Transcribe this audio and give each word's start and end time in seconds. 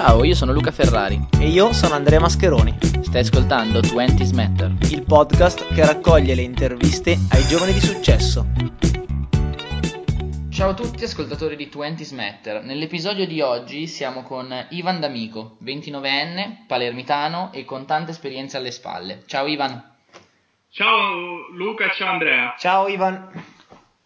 Ciao, 0.00 0.22
io 0.22 0.36
sono 0.36 0.52
Luca 0.52 0.70
Ferrari. 0.70 1.20
E 1.40 1.48
io 1.48 1.72
sono 1.72 1.94
Andrea 1.94 2.20
Mascheroni. 2.20 2.72
Stai 3.02 3.22
ascoltando 3.22 3.80
20 3.80 4.32
Matter, 4.32 4.72
il 4.92 5.02
podcast 5.02 5.74
che 5.74 5.84
raccoglie 5.84 6.36
le 6.36 6.42
interviste 6.42 7.18
ai 7.32 7.42
giovani 7.48 7.72
di 7.72 7.80
successo. 7.80 8.46
Ciao 10.52 10.68
a 10.70 10.74
tutti 10.74 11.02
ascoltatori 11.02 11.56
di 11.56 11.68
20 11.74 12.14
Matter. 12.14 12.62
Nell'episodio 12.62 13.26
di 13.26 13.40
oggi 13.40 13.88
siamo 13.88 14.22
con 14.22 14.54
Ivan 14.70 15.00
D'Amico, 15.00 15.56
29enne, 15.64 16.66
palermitano 16.68 17.50
e 17.52 17.64
con 17.64 17.84
tante 17.84 18.12
esperienze 18.12 18.56
alle 18.56 18.70
spalle. 18.70 19.24
Ciao 19.26 19.48
Ivan. 19.48 19.82
Ciao 20.70 21.50
Luca, 21.54 21.90
ciao 21.90 22.12
Andrea. 22.12 22.54
Ciao 22.56 22.86
Ivan. 22.86 23.30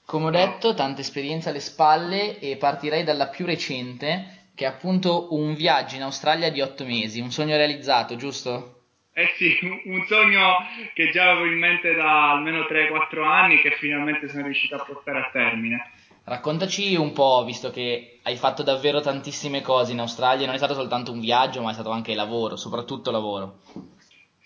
Come 0.06 0.27
ho 0.27 0.31
detto, 0.31 0.73
tante 0.73 1.03
esperienze 1.03 1.51
alle 1.51 1.61
spalle 1.61 2.39
e 2.39 2.56
partirei 2.56 3.05
dalla 3.05 3.29
più 3.29 3.45
recente, 3.45 4.42
che 4.55 4.65
è 4.65 4.69
appunto 4.69 5.34
un 5.34 5.55
viaggio 5.55 5.97
in 5.97 6.02
Australia 6.02 6.51
di 6.51 6.61
otto 6.61 6.84
mesi, 6.84 7.20
un 7.20 7.30
sogno 7.30 7.56
realizzato, 7.56 8.16
giusto? 8.16 8.80
Eh 9.15 9.30
sì, 9.37 9.59
un 9.84 10.05
sogno 10.06 10.56
che 10.95 11.11
già 11.11 11.30
avevo 11.30 11.47
in 11.47 11.59
mente 11.59 11.92
da 11.95 12.30
almeno 12.30 12.61
3-4 12.61 13.23
anni 13.23 13.61
che 13.61 13.73
finalmente 13.73 14.28
sono 14.28 14.45
riuscito 14.45 14.77
a 14.77 14.84
portare 14.84 15.19
a 15.19 15.30
termine. 15.30 15.91
Raccontaci 16.25 16.95
un 16.95 17.12
po', 17.12 17.45
visto 17.45 17.70
che 17.70 18.20
hai 18.23 18.37
fatto 18.37 18.62
davvero 18.62 19.01
tantissime 19.01 19.61
cose 19.61 19.92
in 19.92 19.98
Australia, 19.98 20.47
non 20.47 20.55
è 20.55 20.59
stato 20.59 20.75
soltanto 20.75 21.12
un 21.12 21.20
viaggio, 21.20 21.61
ma 21.62 21.70
è 21.70 21.75
stato 21.75 21.91
anche 21.91 22.14
lavoro, 22.14 22.56
soprattutto 22.56 23.11
lavoro. 23.11 23.59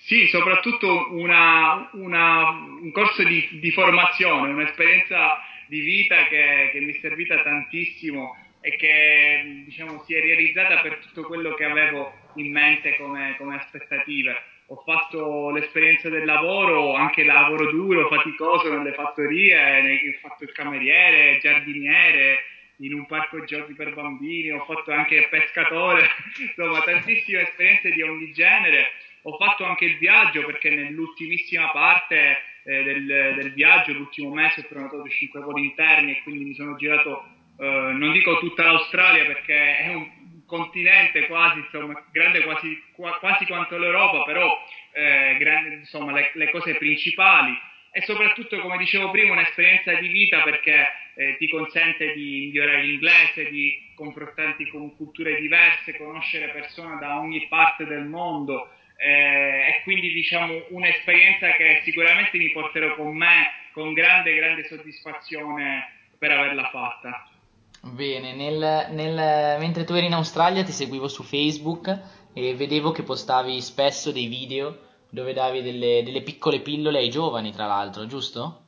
Sì, 0.07 0.27
soprattutto 0.29 1.09
una, 1.10 1.91
una, 1.93 2.48
un 2.48 2.91
corso 2.93 3.23
di, 3.24 3.59
di, 3.60 3.70
formazione, 3.73 4.52
un'esperienza 4.52 5.38
di 5.68 5.80
vita 5.80 6.27
che, 6.29 6.70
che, 6.73 6.80
mi 6.80 6.93
è 6.93 6.98
servita 7.01 7.43
tantissimo 7.43 8.37
e 8.67 8.75
che 8.75 9.63
diciamo, 9.65 10.03
si 10.03 10.15
è 10.15 10.21
realizzata 10.21 10.81
per 10.81 10.97
tutto 10.97 11.23
quello 11.23 11.55
che 11.55 11.63
avevo 11.63 12.13
in 12.35 12.51
mente 12.51 12.97
come, 12.97 13.37
come 13.39 13.55
aspettative. 13.55 14.43
Ho 14.67 14.83
fatto 14.85 15.51
l'esperienza 15.51 16.09
del 16.09 16.25
lavoro, 16.25 16.95
anche 16.95 17.23
lavoro 17.23 17.71
duro, 17.71 18.09
faticoso 18.09 18.77
nelle 18.77 18.93
fattorie, 18.93 19.79
ho 20.09 20.29
fatto 20.29 20.43
il 20.43 20.51
cameriere, 20.51 21.39
giardiniere, 21.39 22.41
in 22.79 22.93
un 22.93 23.07
parco 23.07 23.45
giochi 23.45 23.73
per 23.73 23.95
bambini, 23.95 24.51
ho 24.51 24.65
fatto 24.65 24.91
anche 24.91 25.29
pescatore, 25.31 26.05
insomma 26.43 26.81
tantissime 26.81 27.43
esperienze 27.43 27.93
di 27.93 28.03
ogni 28.03 28.33
genere 28.33 28.91
ho 29.29 29.37
fatto 29.39 29.65
anche 29.65 29.85
il 29.85 29.99
viaggio 29.99 30.45
perché 30.45 30.71
nell'ultimissima 30.71 31.71
parte 31.71 32.39
eh, 32.63 32.83
del, 32.85 33.07
del, 33.07 33.53
viaggio, 33.53 33.93
l'ultimo 33.93 34.33
mese, 34.33 34.61
ho 34.61 34.69
prenotato 34.69 35.09
5 35.09 35.41
voli 35.41 35.65
interni 35.65 36.13
e 36.13 36.23
quindi 36.23 36.45
mi 36.45 36.55
sono 36.55 36.77
girato, 36.77 37.25
eh, 37.59 37.65
non 37.65 38.12
dico 38.12 38.38
tutta 38.38 38.65
l'Australia 38.65 39.24
perché 39.24 39.79
è 39.79 39.95
un 39.95 40.45
continente 40.46 41.26
quasi, 41.26 41.59
insomma, 41.59 42.04
grande 42.13 42.43
quasi, 42.43 42.82
quasi 42.93 43.46
quanto 43.46 43.76
l'Europa, 43.76 44.23
però 44.24 44.48
eh, 44.93 45.37
grande, 45.38 45.74
insomma, 45.74 46.13
le, 46.13 46.30
le, 46.35 46.51
cose 46.51 46.74
principali 46.76 47.52
e 47.90 48.02
soprattutto, 48.02 48.59
come 48.60 48.76
dicevo 48.76 49.10
prima, 49.10 49.32
un'esperienza 49.32 49.95
di 49.95 50.09
vita 50.09 50.43
perché 50.43 50.87
eh, 51.15 51.37
ti 51.38 51.48
consente 51.48 52.13
di 52.13 52.46
migliorare 52.46 52.82
l'inglese, 52.82 53.48
di 53.51 53.91
confrontarti 53.95 54.68
con 54.68 54.95
culture 54.96 55.41
diverse, 55.41 55.96
conoscere 55.96 56.52
persone 56.52 56.98
da 57.01 57.18
ogni 57.18 57.46
parte 57.48 57.87
del 57.87 58.04
mondo 58.04 58.70
eh, 58.98 59.76
e 59.76 59.80
quindi 59.82 60.13
diciamo 60.13 60.66
un'esperienza 60.70 61.52
che 61.52 61.80
sicuramente 61.85 62.38
mi 62.38 62.51
porterò 62.51 62.95
con 62.95 63.16
me 63.16 63.51
con 63.73 63.93
grande 63.93 64.34
grande 64.34 64.65
soddisfazione 64.65 65.91
per 66.19 66.31
averla 66.31 66.69
fatta. 66.70 67.28
Bene, 67.94 68.34
nel, 68.34 68.88
nel, 68.91 69.59
mentre 69.59 69.84
tu 69.84 69.94
eri 69.94 70.06
in 70.06 70.12
Australia 70.15 70.65
ti 70.65 70.72
seguivo 70.72 71.08
su 71.08 71.22
Facebook 71.22 71.88
e 72.34 72.54
vedevo 72.54 72.91
che 72.91 73.02
postavi 73.02 73.60
spesso 73.60 74.10
dei 74.10 74.26
video 74.26 74.78
dove 75.08 75.32
davi 75.32 75.62
delle, 75.62 76.02
delle 76.02 76.22
piccole 76.22 76.60
pillole 76.60 76.98
ai 76.98 77.08
giovani, 77.08 77.52
tra 77.52 77.66
l'altro, 77.66 78.06
giusto? 78.06 78.62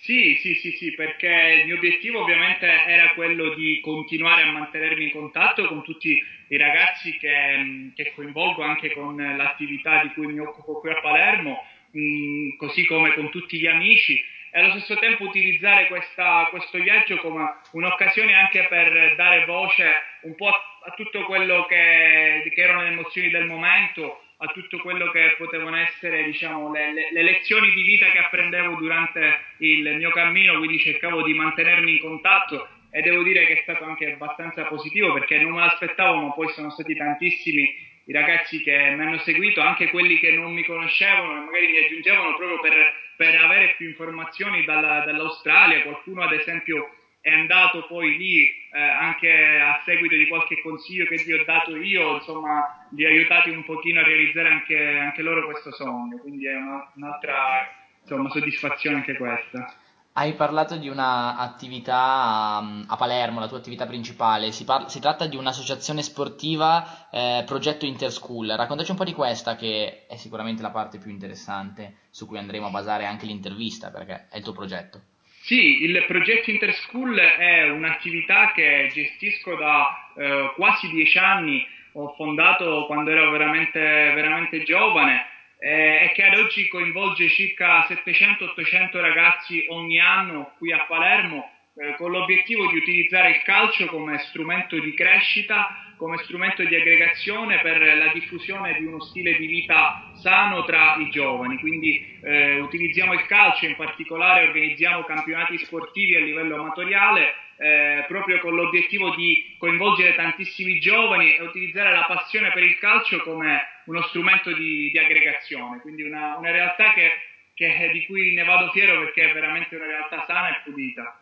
Sì, 0.00 0.36
sì, 0.40 0.54
sì, 0.54 0.72
sì, 0.72 0.94
perché 0.94 1.60
il 1.60 1.66
mio 1.66 1.76
obiettivo 1.76 2.22
ovviamente 2.22 2.66
era 2.66 3.12
quello 3.14 3.54
di 3.54 3.78
continuare 3.80 4.42
a 4.42 4.50
mantenermi 4.50 5.04
in 5.04 5.10
contatto 5.12 5.68
con 5.68 5.84
tutti 5.84 6.20
i 6.48 6.56
ragazzi 6.56 7.16
che, 7.18 7.92
che 7.94 8.10
coinvolgo 8.12 8.62
anche 8.62 8.92
con 8.92 9.14
l'attività 9.14 10.02
di 10.02 10.08
cui 10.12 10.26
mi 10.26 10.40
occupo 10.40 10.80
qui 10.80 10.90
a 10.90 11.00
Palermo, 11.00 11.62
mh, 11.90 12.00
mm, 12.00 12.56
così 12.56 12.84
come 12.84 13.14
con 13.14 13.30
tutti 13.30 13.60
gli 13.60 13.66
amici 13.66 14.20
e 14.54 14.60
allo 14.60 14.70
stesso 14.72 14.98
tempo 14.98 15.24
utilizzare 15.24 15.86
questa, 15.86 16.46
questo 16.50 16.76
viaggio 16.78 17.16
come 17.16 17.54
un'occasione 17.72 18.34
anche 18.34 18.66
per 18.68 19.14
dare 19.16 19.46
voce 19.46 19.90
un 20.22 20.34
po' 20.34 20.48
a, 20.48 20.60
a 20.84 20.90
tutto 20.90 21.24
quello 21.24 21.64
che, 21.64 22.50
che 22.54 22.60
erano 22.60 22.82
le 22.82 22.88
emozioni 22.88 23.30
del 23.30 23.46
momento, 23.46 24.20
a 24.36 24.46
tutto 24.48 24.78
quello 24.80 25.10
che 25.10 25.36
potevano 25.38 25.76
essere 25.76 26.24
diciamo, 26.24 26.70
le, 26.70 26.92
le, 26.92 27.08
le, 27.12 27.22
lezioni 27.22 27.70
di 27.72 27.82
vita 27.82 28.10
che 28.10 28.18
apprendevo 28.18 28.74
durante 28.74 29.40
il 29.58 29.96
mio 29.96 30.10
cammino, 30.10 30.58
quindi 30.58 30.78
cercavo 30.78 31.22
di 31.22 31.32
mantenermi 31.32 31.92
in 31.92 31.98
contatto. 32.00 32.68
E 32.90 33.00
devo 33.00 33.22
dire 33.22 33.46
che 33.46 33.54
è 33.54 33.62
stato 33.62 33.84
anche 33.84 34.12
abbastanza 34.12 34.64
positivo 34.64 35.14
perché 35.14 35.38
non 35.38 35.52
me 35.52 35.60
l'aspettavo, 35.60 36.26
ma 36.26 36.32
poi 36.32 36.48
sono 36.50 36.68
stati 36.68 36.94
tantissimi 36.94 37.91
i 38.04 38.12
ragazzi 38.12 38.62
che 38.62 38.76
mi 38.96 39.04
hanno 39.04 39.18
seguito, 39.18 39.60
anche 39.60 39.88
quelli 39.90 40.18
che 40.18 40.32
non 40.32 40.52
mi 40.52 40.64
conoscevano 40.64 41.36
e 41.36 41.44
magari 41.44 41.68
mi 41.68 41.78
aggiungevano 41.78 42.36
proprio 42.36 42.60
per, 42.60 42.72
per 43.16 43.40
avere 43.40 43.74
più 43.76 43.88
informazioni 43.88 44.64
dalla, 44.64 45.04
dall'Australia, 45.04 45.82
qualcuno 45.82 46.22
ad 46.22 46.32
esempio 46.32 46.90
è 47.22 47.30
andato 47.32 47.86
poi 47.86 48.16
lì 48.16 48.48
eh, 48.72 48.80
anche 48.80 49.30
a 49.30 49.80
seguito 49.84 50.16
di 50.16 50.26
qualche 50.26 50.60
consiglio 50.60 51.06
che 51.06 51.22
gli 51.22 51.32
ho 51.32 51.44
dato 51.44 51.76
io, 51.76 52.14
insomma, 52.14 52.88
li 52.90 53.04
ho 53.04 53.08
aiutati 53.08 53.50
un 53.50 53.62
pochino 53.64 54.00
a 54.00 54.04
realizzare 54.04 54.48
anche, 54.48 54.98
anche 54.98 55.22
loro 55.22 55.44
questo 55.44 55.70
sogno, 55.72 56.18
quindi 56.18 56.48
è 56.48 56.56
una, 56.56 56.90
un'altra 56.96 57.70
insomma, 58.00 58.28
soddisfazione 58.28 58.96
anche 58.96 59.14
questa. 59.14 59.72
Hai 60.14 60.34
parlato 60.34 60.76
di 60.76 60.88
un'attività 60.88 61.96
a, 61.96 62.58
a, 62.86 62.96
Palermo, 62.96 63.40
la 63.40 63.48
tua 63.48 63.56
attività 63.56 63.86
principale, 63.86 64.52
si, 64.52 64.64
par- 64.64 64.90
si 64.90 65.00
tratta 65.00 65.24
di 65.26 65.36
un'associazione 65.36 66.02
sportiva 66.02 67.08
eh, 67.10 67.44
Progetto 67.46 67.86
Interschool, 67.86 68.48
raccontaci 68.48 68.90
un 68.90 68.98
po' 68.98 69.04
di 69.04 69.14
questa 69.14 69.56
che 69.56 70.04
è 70.06 70.16
sicuramente 70.16 70.60
la 70.60 70.68
parte 70.68 70.98
più 70.98 71.10
interessante 71.10 71.94
su 72.10 72.26
cui 72.26 72.36
andremo 72.36 72.66
a 72.66 72.70
basare 72.70 73.06
anche 73.06 73.24
l'intervista 73.24 73.90
perché 73.90 74.26
è 74.30 74.36
il 74.36 74.42
tuo 74.42 74.52
progetto. 74.52 75.00
Sì, 75.44 75.82
il 75.82 76.04
progetto 76.06 76.50
Interschool 76.50 77.16
è 77.16 77.70
un'attività 77.70 78.52
che 78.52 78.90
gestisco 78.92 79.56
da 79.56 80.12
eh, 80.14 80.52
quasi 80.54 80.90
dieci 80.90 81.16
anni, 81.16 81.66
ho 81.92 82.12
fondato 82.18 82.84
quando 82.84 83.10
ero 83.10 83.30
veramente, 83.30 83.80
veramente 83.80 84.62
giovane 84.62 85.31
eh, 85.62 86.04
e 86.04 86.12
che 86.12 86.24
ad 86.24 86.38
oggi 86.38 86.66
coinvolge 86.66 87.28
circa 87.28 87.86
700-800 87.86 89.00
ragazzi 89.00 89.64
ogni 89.68 90.00
anno 90.00 90.54
qui 90.58 90.72
a 90.72 90.84
Palermo 90.88 91.48
eh, 91.76 91.94
con 91.94 92.10
l'obiettivo 92.10 92.66
di 92.66 92.78
utilizzare 92.78 93.30
il 93.30 93.42
calcio 93.42 93.86
come 93.86 94.18
strumento 94.18 94.78
di 94.78 94.92
crescita 94.92 95.86
come 96.02 96.18
strumento 96.18 96.64
di 96.64 96.74
aggregazione 96.74 97.60
per 97.60 97.80
la 97.80 98.10
diffusione 98.12 98.76
di 98.76 98.84
uno 98.86 99.00
stile 99.02 99.36
di 99.36 99.46
vita 99.46 100.10
sano 100.14 100.64
tra 100.64 100.96
i 100.96 101.08
giovani. 101.10 101.60
Quindi 101.60 102.18
eh, 102.24 102.58
utilizziamo 102.58 103.12
il 103.12 103.24
calcio, 103.26 103.66
in 103.66 103.76
particolare 103.76 104.48
organizziamo 104.48 105.04
campionati 105.04 105.58
sportivi 105.58 106.16
a 106.16 106.20
livello 106.20 106.56
amatoriale 106.56 107.34
eh, 107.56 108.04
proprio 108.08 108.40
con 108.40 108.56
l'obiettivo 108.56 109.14
di 109.14 109.54
coinvolgere 109.58 110.16
tantissimi 110.16 110.80
giovani 110.80 111.36
e 111.36 111.42
utilizzare 111.42 111.92
la 111.92 112.04
passione 112.08 112.50
per 112.50 112.64
il 112.64 112.76
calcio 112.78 113.20
come 113.20 113.62
uno 113.86 114.02
strumento 114.02 114.52
di, 114.52 114.90
di 114.90 114.98
aggregazione. 114.98 115.80
Quindi 115.80 116.02
una, 116.02 116.36
una 116.36 116.50
realtà 116.50 116.92
che, 116.92 117.10
che, 117.54 117.90
di 117.92 118.06
cui 118.06 118.34
ne 118.34 118.44
vado 118.44 118.70
fiero 118.70 118.98
perché 119.00 119.30
è 119.30 119.32
veramente 119.32 119.76
una 119.76 119.86
realtà 119.86 120.24
sana 120.26 120.48
e 120.50 120.60
pulita. 120.64 121.20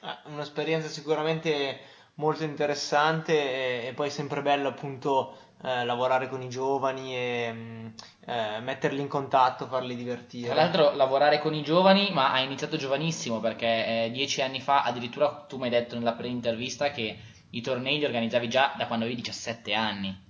Ah, 0.00 0.22
un'esperienza 0.26 0.88
sicuramente 0.88 1.80
molto 2.14 2.44
interessante 2.44 3.82
e, 3.82 3.86
e 3.88 3.92
poi 3.92 4.10
sempre 4.10 4.42
bello 4.42 4.68
appunto 4.68 5.36
eh, 5.62 5.84
lavorare 5.84 6.28
con 6.28 6.42
i 6.42 6.48
giovani 6.48 7.16
e 7.16 7.52
mm, 7.52 7.86
eh, 8.26 8.60
metterli 8.60 9.00
in 9.00 9.08
contatto, 9.08 9.66
farli 9.66 9.96
divertire. 9.96 10.46
Tra 10.48 10.54
l'altro 10.54 10.94
lavorare 10.94 11.38
con 11.38 11.54
i 11.54 11.62
giovani, 11.62 12.10
ma 12.12 12.32
hai 12.32 12.44
iniziato 12.44 12.76
giovanissimo 12.76 13.40
perché 13.40 13.66
eh, 14.04 14.10
dieci 14.12 14.42
anni 14.42 14.60
fa 14.60 14.82
addirittura 14.82 15.44
tu 15.48 15.56
mi 15.56 15.64
hai 15.64 15.70
detto 15.70 15.96
nella 15.96 16.12
pre-intervista 16.12 16.90
che 16.90 17.18
i 17.50 17.60
tornei 17.62 17.98
li 17.98 18.04
organizzavi 18.04 18.48
già 18.48 18.74
da 18.76 18.86
quando 18.86 19.06
avevi 19.06 19.22
17 19.22 19.72
anni. 19.72 20.25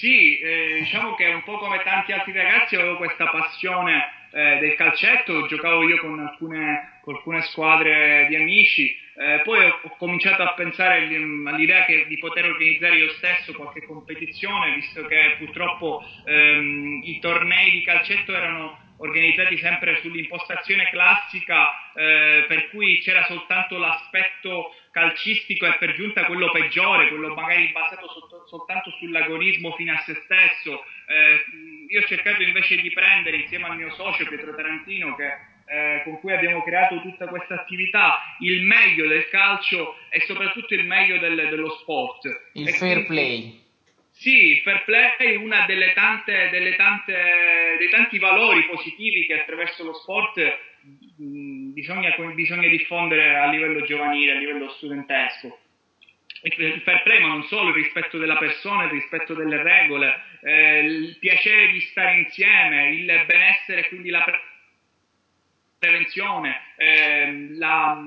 Sì, 0.00 0.38
eh, 0.38 0.76
diciamo 0.78 1.14
che 1.14 1.26
un 1.26 1.42
po' 1.42 1.58
come 1.58 1.82
tanti 1.82 2.12
altri 2.12 2.32
ragazzi 2.32 2.74
avevo 2.74 2.96
questa 2.96 3.26
passione 3.26 4.28
eh, 4.32 4.58
del 4.58 4.74
calcetto, 4.74 5.46
giocavo 5.46 5.86
io 5.86 5.98
con 5.98 6.18
alcune, 6.18 7.00
con 7.02 7.16
alcune 7.16 7.42
squadre 7.42 8.24
di 8.26 8.34
amici, 8.34 8.96
eh, 9.18 9.42
poi 9.44 9.62
ho, 9.66 9.96
cominciato 9.98 10.40
a 10.40 10.54
pensare 10.54 11.04
all'idea 11.04 11.84
che, 11.84 12.06
di 12.08 12.16
poter 12.16 12.46
organizzare 12.46 12.96
io 12.96 13.10
stesso 13.10 13.52
qualche 13.52 13.84
competizione, 13.84 14.76
visto 14.76 15.04
che 15.04 15.34
purtroppo 15.36 16.00
ehm, 16.24 17.02
i 17.04 17.18
tornei 17.20 17.70
di 17.70 17.82
calcetto 17.82 18.34
erano 18.34 18.78
organizzati 19.00 19.58
sempre 19.58 19.98
sull'impostazione 20.00 20.88
classica 20.90 21.92
eh, 21.94 22.44
per 22.46 22.68
cui 22.70 23.00
c'era 23.00 23.24
soltanto 23.24 23.78
l'aspetto 23.78 24.74
calcistico 24.90 25.66
e 25.66 25.76
per 25.78 25.94
giunta 25.94 26.24
quello 26.24 26.50
peggiore, 26.50 27.08
quello 27.08 27.34
magari 27.34 27.70
basato 27.72 28.08
sotto, 28.08 28.46
soltanto 28.46 28.90
sull'agonismo 28.98 29.72
fino 29.72 29.92
a 29.94 29.98
se 29.98 30.14
stesso. 30.24 30.84
Eh, 31.06 31.44
io 31.88 32.00
ho 32.00 32.06
cercato 32.06 32.42
invece 32.42 32.76
di 32.76 32.90
prendere 32.90 33.38
insieme 33.38 33.66
al 33.66 33.76
mio 33.76 33.90
socio 33.92 34.26
Pietro 34.26 34.54
Tarantino 34.54 35.14
che 35.16 35.48
eh, 35.70 36.02
con 36.02 36.18
cui 36.18 36.32
abbiamo 36.32 36.62
creato 36.64 37.00
tutta 37.00 37.26
questa 37.28 37.54
attività, 37.54 38.36
il 38.40 38.62
meglio 38.62 39.06
del 39.06 39.28
calcio 39.28 39.96
e 40.08 40.20
soprattutto 40.20 40.74
il 40.74 40.84
meglio 40.84 41.18
del, 41.18 41.48
dello 41.48 41.70
sport. 41.80 42.50
Il 42.54 42.68
e 42.68 42.72
fair 42.72 43.04
quindi, 43.04 43.06
play. 43.06 43.59
Sì, 44.20 44.60
fair 44.62 44.84
play 44.84 45.16
è 45.16 45.34
uno 45.36 45.56
dei 45.66 45.94
tanti 47.88 48.18
valori 48.18 48.66
positivi 48.66 49.24
che 49.24 49.40
attraverso 49.40 49.82
lo 49.82 49.94
sport 49.94 50.38
bisogna, 51.16 52.14
bisogna 52.34 52.68
diffondere 52.68 53.38
a 53.38 53.48
livello 53.48 53.80
giovanile, 53.80 54.32
a 54.32 54.38
livello 54.38 54.68
studentesco. 54.72 55.58
Il 56.42 56.82
fair 56.82 57.02
play, 57.02 57.22
ma 57.22 57.28
non 57.28 57.44
solo, 57.44 57.70
il 57.70 57.76
rispetto 57.76 58.18
della 58.18 58.36
persona, 58.36 58.84
il 58.84 58.90
rispetto 58.90 59.32
delle 59.32 59.62
regole, 59.62 60.22
eh, 60.42 60.80
il 60.80 61.16
piacere 61.18 61.68
di 61.72 61.80
stare 61.80 62.18
insieme, 62.18 62.90
il 62.90 63.24
benessere, 63.26 63.88
quindi 63.88 64.10
la 64.10 64.22
prevenzione, 65.78 66.60
eh, 66.76 67.46
la, 67.52 67.98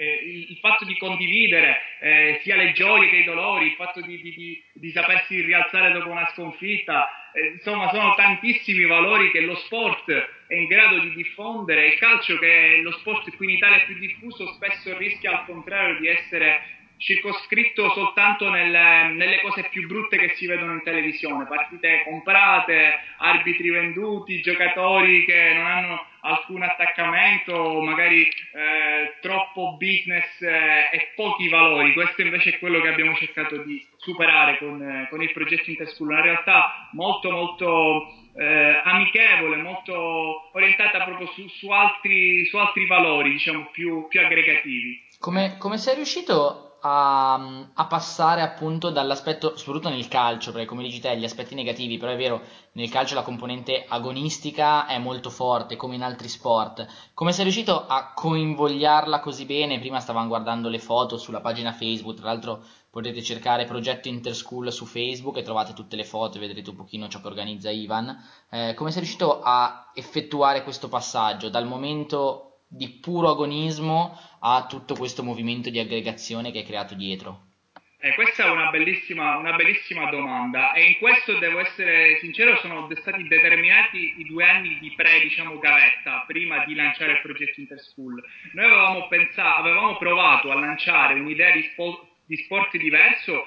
eh, 0.00 0.46
il 0.48 0.56
fatto 0.60 0.86
di 0.86 0.96
condividere 0.96 1.78
eh, 2.00 2.40
sia 2.42 2.56
le 2.56 2.72
gioie 2.72 3.10
che 3.10 3.16
i 3.16 3.24
dolori, 3.24 3.66
il 3.66 3.74
fatto 3.74 4.00
di, 4.00 4.18
di, 4.22 4.64
di 4.72 4.90
sapersi 4.92 5.42
rialzare 5.42 5.92
dopo 5.92 6.08
una 6.08 6.26
sconfitta, 6.32 7.30
eh, 7.34 7.48
insomma 7.48 7.90
sono 7.90 8.14
tantissimi 8.14 8.86
valori 8.86 9.30
che 9.30 9.42
lo 9.42 9.56
sport 9.56 10.10
è 10.46 10.54
in 10.54 10.66
grado 10.68 11.00
di 11.00 11.12
diffondere. 11.12 11.88
Il 11.88 11.98
calcio, 11.98 12.38
che 12.38 12.76
è 12.76 12.80
lo 12.80 12.92
sport 12.92 13.36
qui 13.36 13.50
in 13.50 13.56
Italia 13.58 13.84
più 13.84 13.98
diffuso, 13.98 14.46
spesso 14.54 14.96
rischia 14.96 15.40
al 15.40 15.44
contrario 15.44 16.00
di 16.00 16.08
essere 16.08 16.79
circoscritto 17.00 17.90
soltanto 17.90 18.50
nelle, 18.50 19.08
nelle, 19.14 19.40
cose 19.40 19.66
più 19.70 19.86
brutte 19.86 20.18
che 20.18 20.34
si 20.36 20.46
vedono 20.46 20.74
in 20.74 20.82
televisione, 20.82 21.46
partite 21.46 22.02
comprate, 22.04 22.98
arbitri 23.18 23.70
venduti, 23.70 24.42
giocatori 24.42 25.24
che 25.24 25.52
non 25.54 25.66
hanno 25.66 26.04
alcun 26.20 26.62
attaccamento, 26.62 27.80
magari 27.80 28.22
eh, 28.24 29.14
troppo 29.22 29.76
business 29.78 30.42
eh, 30.42 30.90
e 30.92 31.12
pochi 31.16 31.48
valori. 31.48 31.94
Questo 31.94 32.20
invece 32.20 32.50
è 32.50 32.58
quello 32.58 32.80
che 32.82 32.88
abbiamo 32.88 33.14
cercato 33.14 33.56
di 33.62 33.82
superare 33.96 34.58
con, 34.58 34.82
eh, 34.82 35.08
con 35.08 35.22
il 35.22 35.32
progetto 35.32 35.70
Interschool, 35.70 36.10
una 36.10 36.20
realtà 36.20 36.90
molto 36.92 37.30
molto 37.30 38.12
eh, 38.36 38.80
amichevole, 38.84 39.56
molto 39.56 40.50
orientata 40.52 41.02
proprio 41.04 41.28
su, 41.28 41.48
su, 41.48 41.70
altri, 41.70 42.44
su 42.44 42.58
altri, 42.58 42.86
valori, 42.86 43.30
diciamo 43.30 43.70
più, 43.72 44.06
più 44.08 44.20
aggregativi. 44.20 45.08
Come, 45.18 45.56
come 45.58 45.78
sei 45.78 45.94
riuscito 45.94 46.69
a, 46.80 47.68
a, 47.74 47.86
passare 47.86 48.40
appunto 48.42 48.90
dall'aspetto, 48.90 49.56
soprattutto 49.56 49.88
nel 49.88 50.08
calcio, 50.08 50.52
perché 50.52 50.66
come 50.66 50.82
dici 50.82 51.00
te, 51.00 51.16
gli 51.16 51.24
aspetti 51.24 51.54
negativi, 51.54 51.98
però 51.98 52.12
è 52.12 52.16
vero, 52.16 52.40
nel 52.72 52.88
calcio 52.88 53.14
la 53.14 53.22
componente 53.22 53.84
agonistica 53.86 54.86
è 54.86 54.98
molto 54.98 55.30
forte, 55.30 55.76
come 55.76 55.94
in 55.94 56.02
altri 56.02 56.28
sport. 56.28 56.86
Come 57.14 57.32
sei 57.32 57.44
riuscito 57.44 57.86
a 57.86 58.12
coinvogliarla 58.14 59.20
così 59.20 59.44
bene? 59.44 59.78
Prima 59.78 60.00
stavamo 60.00 60.28
guardando 60.28 60.68
le 60.68 60.78
foto 60.78 61.16
sulla 61.16 61.40
pagina 61.40 61.72
Facebook, 61.72 62.16
tra 62.16 62.26
l'altro 62.26 62.62
potete 62.90 63.22
cercare 63.22 63.66
Progetto 63.66 64.08
Interschool 64.08 64.72
su 64.72 64.84
Facebook 64.84 65.36
e 65.36 65.42
trovate 65.42 65.72
tutte 65.72 65.96
le 65.96 66.04
foto 66.04 66.36
e 66.36 66.40
vedrete 66.40 66.70
un 66.70 66.76
pochino 66.76 67.08
ciò 67.08 67.20
che 67.20 67.28
organizza 67.28 67.70
Ivan. 67.70 68.16
Eh, 68.50 68.74
come 68.74 68.90
sei 68.90 69.00
riuscito 69.00 69.40
a 69.42 69.90
effettuare 69.94 70.62
questo 70.62 70.88
passaggio 70.88 71.48
dal 71.48 71.66
momento 71.66 72.49
di 72.72 72.88
puro 73.00 73.30
agonismo 73.30 74.16
a 74.38 74.66
tutto 74.68 74.94
questo 74.94 75.24
movimento 75.24 75.70
di 75.70 75.80
aggregazione 75.80 76.52
che 76.52 76.58
hai 76.58 76.64
creato 76.64 76.94
dietro? 76.94 77.48
Eh, 78.02 78.14
questa 78.14 78.44
è 78.44 78.50
una 78.50 78.70
bellissima, 78.70 79.36
una 79.36 79.54
bellissima, 79.56 80.08
domanda 80.08 80.72
e 80.72 80.84
in 80.86 80.96
questo 80.98 81.36
devo 81.38 81.58
essere 81.58 82.16
sincero, 82.20 82.56
sono 82.56 82.88
stati 82.94 83.28
determinati 83.28 84.14
i 84.18 84.24
due 84.24 84.48
anni 84.48 84.78
di 84.78 84.92
pre, 84.94 85.20
diciamo, 85.20 85.58
gavetta 85.58 86.24
prima 86.26 86.64
di 86.64 86.74
lanciare 86.74 87.12
il 87.12 87.20
progetto 87.20 87.60
Interschool. 87.60 88.22
Noi 88.52 88.64
avevamo, 88.64 89.08
pensato, 89.08 89.60
avevamo 89.60 89.98
provato 89.98 90.50
a 90.50 90.58
lanciare 90.58 91.20
un'idea 91.20 91.50
di, 91.50 91.62
sport, 91.72 92.06
di 92.24 92.36
sport 92.36 92.76
diverso 92.78 93.46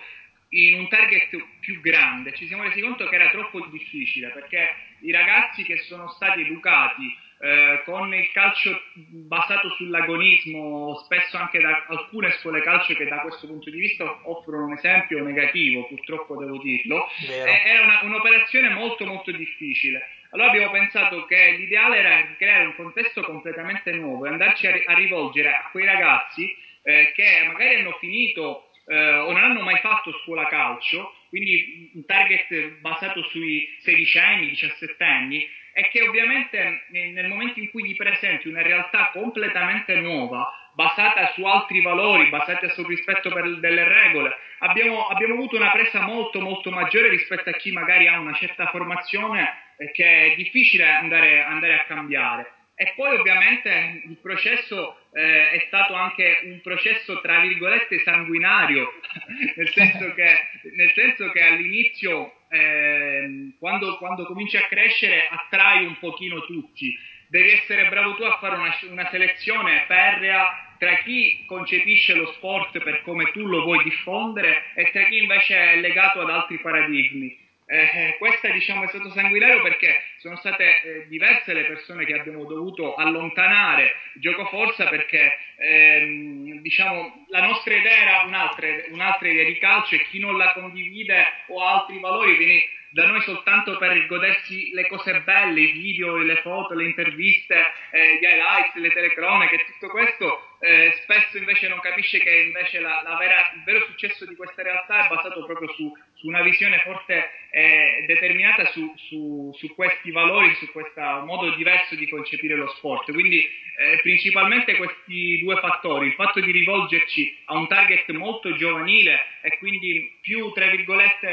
in 0.53 0.75
un 0.75 0.87
target 0.87 1.29
più 1.59 1.81
grande, 1.81 2.33
ci 2.33 2.47
siamo 2.47 2.63
resi 2.63 2.81
conto 2.81 3.07
che 3.07 3.15
era 3.15 3.29
troppo 3.29 3.65
difficile 3.67 4.29
perché 4.29 4.75
i 4.99 5.11
ragazzi 5.11 5.63
che 5.63 5.77
sono 5.79 6.09
stati 6.09 6.41
educati 6.41 7.17
eh, 7.39 7.81
con 7.83 8.13
il 8.13 8.31
calcio 8.31 8.81
basato 8.93 9.69
sull'agonismo, 9.71 10.95
spesso 11.03 11.37
anche 11.37 11.59
da 11.59 11.85
alcune 11.89 12.31
scuole 12.39 12.61
calcio 12.61 12.93
che 12.93 13.05
da 13.05 13.17
questo 13.17 13.47
punto 13.47 13.69
di 13.69 13.77
vista 13.77 14.21
offrono 14.23 14.65
un 14.65 14.73
esempio 14.73 15.23
negativo, 15.23 15.87
purtroppo 15.87 16.37
devo 16.37 16.57
dirlo, 16.59 17.07
eh, 17.27 17.69
era 17.69 17.83
una, 17.83 17.99
un'operazione 18.03 18.69
molto 18.69 19.05
molto 19.05 19.31
difficile. 19.31 20.07
Allora 20.29 20.49
abbiamo 20.49 20.71
pensato 20.71 21.25
che 21.25 21.55
l'ideale 21.57 21.97
era 21.97 22.35
creare 22.37 22.65
un 22.65 22.75
contesto 22.75 23.21
completamente 23.21 23.91
nuovo 23.91 24.25
e 24.25 24.29
andarci 24.29 24.67
a, 24.67 24.81
a 24.85 24.93
rivolgere 24.93 25.49
a 25.49 25.69
quei 25.69 25.85
ragazzi 25.85 26.55
eh, 26.83 27.11
che 27.13 27.43
magari 27.45 27.75
hanno 27.75 27.97
finito 27.99 28.69
eh, 28.85 29.15
o 29.15 29.31
non 29.31 29.43
hanno 29.43 29.61
mai 29.61 29.77
fatto 29.77 30.11
scuola 30.23 30.47
calcio, 30.47 31.13
quindi 31.29 31.91
un 31.95 32.05
target 32.05 32.79
basato 32.79 33.23
sui 33.23 33.67
16 33.81 34.17
anni, 34.19 34.49
17 34.49 35.03
anni, 35.03 35.47
è 35.73 35.89
che 35.89 36.07
ovviamente 36.07 36.85
nel 36.89 37.27
momento 37.27 37.59
in 37.59 37.71
cui 37.71 37.83
gli 37.83 37.95
presenti 37.95 38.47
una 38.47 38.61
realtà 38.61 39.09
completamente 39.11 39.95
nuova, 39.95 40.47
basata 40.75 41.31
su 41.33 41.43
altri 41.45 41.81
valori, 41.81 42.29
basata 42.29 42.69
sul 42.69 42.85
rispetto 42.85 43.31
per, 43.31 43.57
delle 43.59 43.83
regole, 43.83 44.37
abbiamo, 44.59 45.07
abbiamo, 45.07 45.33
avuto 45.33 45.55
una 45.55 45.71
presa 45.71 46.01
molto 46.01 46.39
molto 46.39 46.69
maggiore 46.69 47.09
rispetto 47.09 47.49
a 47.49 47.53
chi 47.53 47.71
magari 47.71 48.07
ha 48.07 48.19
una 48.19 48.33
certa 48.33 48.67
formazione 48.67 49.51
che 49.93 50.33
è 50.33 50.35
difficile 50.35 50.87
andare, 50.87 51.43
andare 51.43 51.73
a 51.73 51.85
cambiare. 51.85 52.51
E 52.75 52.93
poi 52.95 53.17
ovviamente 53.17 54.01
il 54.05 54.17
processo 54.17 54.97
eh, 55.13 55.51
è 55.51 55.63
stato 55.67 55.93
anche 55.93 56.39
un 56.45 56.59
processo 56.61 57.21
tra 57.21 57.39
virgolette 57.39 57.99
sanguinario, 57.99 58.91
nel, 59.55 59.69
senso 59.69 60.11
che, 60.13 60.39
nel 60.75 60.91
senso 60.93 61.29
che 61.29 61.41
all'inizio 61.43 62.33
eh, 62.49 63.51
quando, 63.59 63.97
quando 63.97 64.25
cominci 64.25 64.57
a 64.57 64.65
crescere 64.67 65.27
attrai 65.29 65.85
un 65.85 65.99
pochino 65.99 66.41
tutti, 66.45 66.97
devi 67.27 67.51
essere 67.51 67.87
bravo 67.89 68.15
tu 68.15 68.23
a 68.23 68.37
fare 68.39 68.55
una, 68.55 68.75
una 68.89 69.07
selezione 69.09 69.83
ferrea 69.85 70.75
tra 70.79 70.95
chi 71.03 71.45
concepisce 71.45 72.15
lo 72.15 72.31
sport 72.33 72.79
per 72.79 73.03
come 73.03 73.31
tu 73.31 73.45
lo 73.45 73.61
vuoi 73.63 73.83
diffondere 73.83 74.63
e 74.73 74.89
tra 74.91 75.05
chi 75.05 75.19
invece 75.19 75.55
è 75.55 75.79
legato 75.79 76.21
ad 76.21 76.29
altri 76.29 76.59
paradigmi. 76.59 77.42
Eh, 77.65 77.77
eh, 77.77 78.15
questa 78.17 78.49
diciamo, 78.49 78.83
è 78.83 78.87
stato 78.89 79.09
sanguinario 79.11 79.61
perché 79.61 79.95
sono 80.17 80.35
state 80.37 80.81
eh, 80.81 81.07
diverse 81.07 81.53
le 81.53 81.65
persone 81.65 82.05
che 82.05 82.13
abbiamo 82.13 82.43
dovuto 82.43 82.95
allontanare. 82.95 83.95
Gioco 84.15 84.45
forza 84.47 84.87
perché 84.89 85.37
ehm, 85.57 86.59
diciamo, 86.59 87.25
la 87.29 87.45
nostra 87.45 87.73
idea 87.73 87.97
era 87.97 88.23
un'altra, 88.25 88.67
un'altra, 88.89 89.29
idea 89.29 89.45
di 89.45 89.57
calcio 89.57 89.95
e 89.95 90.03
chi 90.09 90.19
non 90.19 90.37
la 90.37 90.51
condivide 90.53 91.25
o 91.47 91.63
ha 91.63 91.79
altri 91.79 91.99
valori 91.99 92.37
viene 92.37 92.63
da 92.89 93.07
noi 93.07 93.21
soltanto 93.21 93.77
per 93.77 94.05
godersi 94.05 94.69
le 94.71 94.85
cose 94.87 95.21
belle, 95.21 95.61
i 95.61 95.71
video, 95.71 96.17
le 96.17 96.35
foto, 96.41 96.75
le 96.75 96.83
interviste, 96.83 97.55
eh, 97.91 98.19
gli 98.19 98.23
highlights, 98.23 98.75
le 98.75 98.89
telecronache, 98.89 99.65
tutto 99.65 99.87
questo 99.87 100.52
eh, 100.63 100.93
spesso 101.03 101.37
invece 101.37 101.67
non 101.67 101.81
capisce 101.81 102.19
che 102.19 102.33
invece 102.33 102.79
la, 102.79 103.01
la 103.03 103.17
vera, 103.17 103.51
il 103.53 103.63
vero 103.65 103.85
successo 103.85 104.25
di 104.25 104.33
questa 104.33 104.63
realtà 104.63 105.05
è 105.05 105.09
basato 105.09 105.43
proprio 105.43 105.69
su, 105.73 105.91
su 106.13 106.27
una 106.27 106.41
visione 106.41 106.79
forte 106.79 107.31
e 107.51 108.05
determinata 108.07 108.65
su, 108.71 108.93
su, 108.95 109.53
su, 109.57 109.75
questi 109.75 110.11
valori, 110.11 110.55
su 110.55 110.71
questo 110.71 111.01
modo 111.25 111.53
diverso 111.55 111.95
di 111.95 112.07
concepire 112.07 112.55
lo 112.55 112.69
sport. 112.69 113.11
Quindi 113.11 113.39
eh, 113.39 113.99
principalmente 114.01 114.77
questi 114.77 115.39
due 115.39 115.57
fattori, 115.57 116.07
il 116.07 116.13
fatto 116.13 116.39
di 116.39 116.51
rivolgerci 116.51 117.41
a 117.45 117.57
un 117.57 117.67
target 117.67 118.09
molto 118.11 118.55
giovanile 118.55 119.19
e 119.41 119.57
quindi 119.57 120.17
più, 120.21 120.51
tra 120.53 120.67
virgolette, 120.67 121.29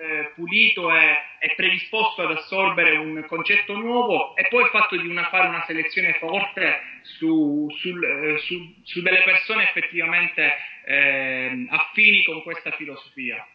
eh, 0.00 0.32
pulito 0.34 0.92
e, 0.92 1.16
e, 1.38 1.54
predisposto 1.54 2.22
ad 2.22 2.32
assorbere 2.32 2.96
un 2.96 3.24
concetto 3.28 3.76
nuovo 3.76 4.34
e 4.34 4.48
poi 4.48 4.62
il 4.62 4.70
fatto 4.70 4.96
di 4.96 5.06
una, 5.06 5.28
fare 5.28 5.46
una 5.46 5.64
selezione 5.66 6.14
forte 6.14 6.80
su, 7.02 7.68
sul, 7.78 8.02
eh, 8.02 8.38
su 8.82 8.98
su, 8.98 9.02
delle 9.02 9.22
persone 9.22 9.64
effettivamente 9.64 10.52
eh, 10.86 11.66
affini 11.70 12.24
con 12.24 12.42
questa 12.42 12.70
filosofia. 12.72 13.46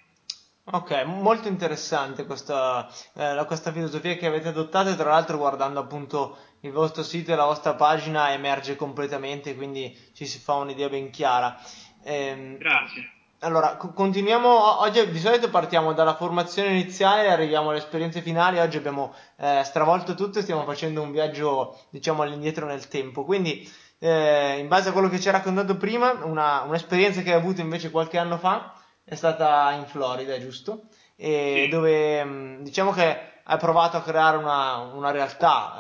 Ok, 0.72 1.04
molto 1.06 1.48
interessante 1.48 2.28
questa, 2.28 2.88
eh, 3.16 3.44
questa, 3.48 3.72
filosofia 3.72 4.16
che 4.18 4.28
avete 4.28 4.50
adottato 4.50 4.90
e 4.90 4.96
tra 4.96 5.10
l'altro 5.10 5.38
guardando 5.38 5.80
appunto 5.80 6.38
il 6.60 6.72
vostro 6.72 7.02
sito 7.02 7.32
e 7.32 7.36
la 7.36 7.46
vostra 7.46 7.74
pagina 7.74 8.34
emerge 8.34 8.76
completamente, 8.76 9.56
quindi 9.56 9.98
ci 10.14 10.28
si 10.28 10.38
fa 10.38 10.54
un'idea 10.54 10.88
ben 10.88 11.10
chiara. 11.10 11.60
Eh, 12.04 12.56
Grazie. 12.60 13.12
allora, 13.40 13.78
continuiamo, 13.78 14.82
oggi 14.82 15.10
di 15.10 15.20
solito 15.20 15.50
partiamo 15.50 15.94
dalla 15.94 16.16
formazione 16.16 16.70
iniziale 16.70 17.24
e 17.24 17.32
arriviamo 17.32 17.70
alle 17.70 17.80
esperienze 17.80 18.22
finali, 18.22 18.60
oggi 18.60 18.78
abbiamo 18.78 19.16
eh, 19.38 19.64
stravolto 19.64 20.14
tutto 20.14 20.38
e 20.38 20.44
stiamo 20.44 20.66
facendo 20.66 21.02
un 21.02 21.12
viaggio, 21.12 21.80
diciamo, 21.90 22.22
all'indietro 22.22 22.68
nel 22.68 22.88
tempo, 22.88 23.26
quindi 23.26 23.68
eh, 24.00 24.58
in 24.58 24.68
base 24.68 24.90
a 24.90 24.92
quello 24.92 25.10
che 25.10 25.20
ci 25.20 25.28
ha 25.28 25.34
raccontato 25.34 25.78
prima, 25.78 26.12
una, 26.24 26.62
un'esperienza 26.62 27.22
che 27.22 27.32
hai 27.32 27.40
avuto 27.40 27.62
invece 27.62 27.92
qualche 27.92 28.18
anno 28.18 28.38
fa 28.38 28.74
è 29.04 29.16
stata 29.16 29.72
in 29.72 29.86
Florida, 29.86 30.40
giusto? 30.40 30.84
E 31.16 31.64
sì. 31.66 31.70
dove 31.70 32.24
mm, 32.24 32.62
diciamo 32.62 32.92
che 32.92 33.42
hai 33.44 33.58
provato 33.58 33.98
a 33.98 34.02
creare 34.02 34.38
una, 34.38 34.78
una 34.78 35.12
realtà, 35.12 35.74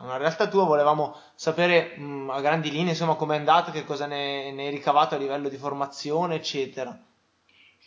eh, 0.00 0.04
una 0.04 0.16
realtà 0.16 0.46
tua, 0.48 0.64
volevamo 0.64 1.16
sapere 1.34 1.94
mh, 1.96 2.04
mm, 2.04 2.30
a 2.30 2.40
grandi 2.40 2.70
linee 2.70 2.90
insomma 2.90 3.16
com'è 3.16 3.36
andato, 3.36 3.70
che 3.70 3.84
cosa 3.84 4.06
ne, 4.06 4.52
ne 4.52 4.66
hai 4.66 4.70
ricavato 4.70 5.14
a 5.14 5.18
livello 5.18 5.48
di 5.48 5.56
formazione, 5.56 6.36
eccetera. 6.36 6.96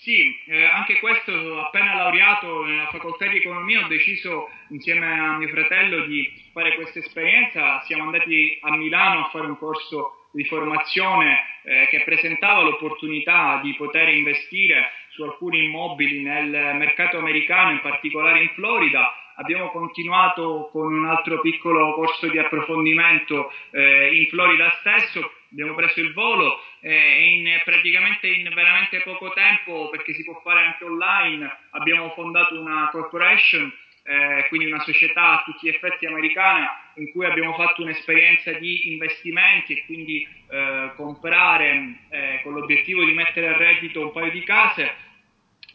Sì, 0.01 0.33
eh, 0.45 0.63
anche 0.63 0.97
questo, 0.99 1.59
appena 1.59 1.93
laureato 1.93 2.63
nella 2.63 2.87
facoltà 2.87 3.27
di 3.27 3.39
economia, 3.39 3.83
ho 3.83 3.87
deciso 3.89 4.47
insieme 4.69 5.05
a 5.05 5.35
mio 5.35 5.49
fratello 5.49 6.05
di 6.05 6.31
fare 6.53 6.75
questa 6.75 6.99
esperienza. 6.99 7.81
Siamo 7.81 8.03
andati 8.03 8.57
a 8.61 8.77
Milano 8.77 9.25
a 9.25 9.29
fare 9.29 9.47
un 9.47 9.57
corso 9.57 10.29
di 10.31 10.45
formazione 10.45 11.39
eh, 11.63 11.87
che 11.89 12.03
presentava 12.03 12.61
l'opportunità 12.61 13.59
di 13.61 13.75
poter 13.75 14.07
investire 14.07 14.89
su 15.09 15.23
alcuni 15.23 15.65
immobili 15.65 16.21
nel 16.21 16.77
mercato 16.77 17.17
americano, 17.17 17.71
in 17.71 17.81
particolare 17.81 18.41
in 18.41 18.51
Florida. 18.53 19.13
Abbiamo 19.35 19.69
continuato 19.69 20.69
con 20.71 20.93
un 20.93 21.07
altro 21.07 21.41
piccolo 21.41 21.93
corso 21.95 22.27
di 22.27 22.37
approfondimento 22.37 23.51
eh, 23.71 24.15
in 24.15 24.27
Florida 24.29 24.69
stesso, 24.79 25.29
abbiamo 25.51 25.73
preso 25.73 25.99
il 25.99 26.13
volo 26.13 26.61
eh, 26.81 27.33
in, 27.33 27.61
praticamente 27.63 28.27
in 28.27 28.49
veramente 28.53 29.01
poco 29.01 29.31
tempo, 29.33 29.89
perché 29.89 30.13
si 30.13 30.23
può 30.23 30.39
fare 30.43 30.61
anche 30.61 30.85
online, 30.85 31.57
abbiamo 31.71 32.11
fondato 32.11 32.59
una 32.59 32.89
corporation 32.91 33.71
eh, 34.09 34.47
quindi 34.47 34.71
una 34.71 34.81
società 34.83 35.39
a 35.39 35.43
tutti 35.43 35.67
gli 35.67 35.69
effetti 35.69 36.07
americana 36.07 36.91
in 36.95 37.11
cui 37.11 37.25
abbiamo 37.25 37.53
fatto 37.53 37.83
un'esperienza 37.83 38.51
di 38.53 38.91
investimenti 38.91 39.73
e 39.73 39.85
quindi 39.85 40.27
eh, 40.49 40.91
comprare 40.95 41.99
eh, 42.09 42.39
con 42.41 42.53
l'obiettivo 42.53 43.05
di 43.05 43.13
mettere 43.13 43.49
a 43.49 43.57
reddito 43.57 44.01
un 44.01 44.11
paio 44.11 44.31
di 44.31 44.43
case. 44.43 45.07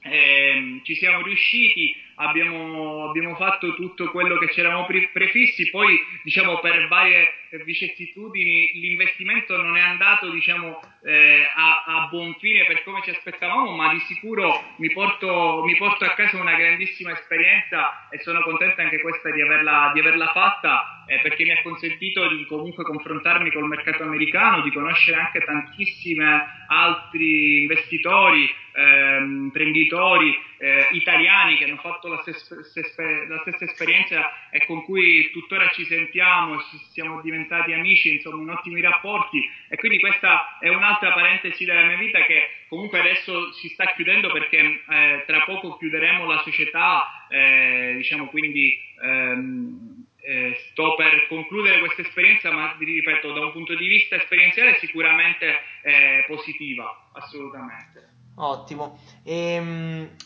Eh, 0.07 0.81
ci 0.83 0.95
siamo 0.97 1.23
riusciti, 1.23 1.97
abbiamo, 2.17 3.09
abbiamo, 3.09 3.35
fatto 3.37 3.75
tutto 3.75 4.11
quello 4.11 4.37
che 4.37 4.53
ci 4.53 4.61
eravamo 4.61 4.85
pre- 4.85 5.09
prefissi, 5.11 5.71
poi 5.71 5.99
diciamo 6.23 6.61
per 6.61 6.89
varie 6.89 7.33
vicissitudini 7.63 8.73
l'investimento 8.75 9.57
non 9.57 9.77
è 9.77 9.81
andato 9.81 10.29
diciamo, 10.31 10.81
eh, 11.05 11.47
a, 11.55 11.85
a, 11.87 12.07
buon 12.09 12.35
fine 12.41 12.65
per 12.67 12.83
come 12.83 13.01
ci 13.03 13.11
aspettavamo, 13.11 13.71
ma 13.71 13.93
di 13.93 14.01
sicuro 14.01 14.75
mi 14.77 14.91
porto, 14.93 15.63
mi 15.65 15.77
porto, 15.77 16.05
a 16.05 16.15
casa 16.15 16.41
una 16.41 16.55
grandissima 16.55 17.13
esperienza 17.13 18.09
e 18.11 18.19
sono 18.19 18.43
contento 18.43 18.81
anche 18.81 19.01
questa 19.01 19.31
di 19.31 19.41
averla, 19.41 19.91
di 19.95 20.01
averla 20.01 20.29
fatta 20.33 21.05
eh, 21.07 21.21
perché 21.21 21.45
mi 21.45 21.53
ha 21.53 21.63
consentito 21.63 22.29
di 22.29 22.45
comunque 22.47 22.85
confrontarmi 22.85 23.51
col 23.51 23.69
mercato 23.69 24.03
americano, 24.03 24.63
di 24.63 24.73
conoscere 24.73 25.19
anche 25.19 25.41
tantissimi 25.41 26.25
altri 26.69 27.63
investitori, 27.63 28.53
eh, 28.77 29.19
imprenditori 29.55 30.37
eh, 30.59 30.89
italiani 30.93 31.57
che 31.57 31.65
hanno 31.65 31.77
fatto 31.77 32.09
la 32.09 32.21
stessa, 32.23 32.57
la 32.57 33.39
stessa 33.41 33.65
esperienza 33.65 34.51
e 34.51 34.67
con 34.67 34.83
cui 34.83 35.31
tuttora 35.31 35.71
ci 35.71 35.85
sentiamo, 35.85 36.59
siamo 36.91 37.21
diventati 37.21 37.73
amici, 37.73 38.15
insomma, 38.15 38.43
in 38.43 38.51
ottimi 38.51 38.81
rapporti 38.81 39.49
e 39.69 39.77
quindi 39.77 40.01
questa 40.01 40.59
è 40.59 40.69
un'altra 40.69 41.13
parentesi 41.13 41.65
della 41.65 41.85
mia 41.85 41.97
vita 41.97 42.25
che 42.25 42.49
comunque 42.69 42.99
adesso 42.99 43.53
si 43.53 43.69
sta 43.69 43.85
chiudendo 43.95 44.33
perché 44.33 44.83
eh, 44.89 45.23
tra 45.27 45.43
poco 45.45 45.77
chiuderemo 45.77 46.27
la 46.27 46.43
società, 46.43 47.27
eh, 47.29 47.95
diciamo 47.97 48.27
quindi 48.27 48.77
ehm, 49.03 50.07
eh, 50.27 50.57
sto 50.71 50.95
per 50.97 51.27
concludere 51.29 51.79
questa 51.79 52.03
esperienza, 52.03 52.51
ma 52.51 52.75
ripeto, 52.79 53.33
da 53.33 53.45
un 53.45 53.53
punto 53.53 53.75
di 53.75 53.87
vista 53.87 54.17
esperienziale 54.17 54.79
sicuramente 54.79 55.55
eh, 55.83 56.25
positiva, 56.27 57.11
assolutamente. 57.13 58.14
Ottimo. 58.37 58.99
Ehm, 59.25 60.17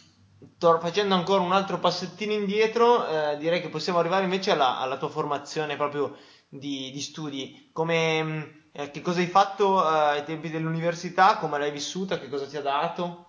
tor- 0.58 0.80
facendo 0.80 1.14
ancora 1.14 1.42
un 1.42 1.52
altro 1.52 1.78
passettino 1.78 2.32
indietro, 2.32 3.06
eh, 3.06 3.36
direi 3.38 3.60
che 3.60 3.68
possiamo 3.68 3.98
arrivare 3.98 4.24
invece 4.24 4.50
alla, 4.50 4.78
alla 4.78 4.96
tua 4.96 5.08
formazione 5.08 5.76
proprio 5.76 6.16
di, 6.48 6.90
di 6.90 7.00
studi. 7.00 7.70
Come, 7.72 8.68
eh, 8.72 8.90
che 8.90 9.00
cosa 9.02 9.20
hai 9.20 9.26
fatto 9.26 9.82
eh, 9.82 9.98
ai 10.18 10.24
tempi 10.24 10.50
dell'università? 10.50 11.36
Come 11.36 11.58
l'hai 11.58 11.70
vissuta? 11.70 12.18
Che 12.18 12.28
cosa 12.28 12.46
ti 12.46 12.56
ha 12.56 12.62
dato? 12.62 13.24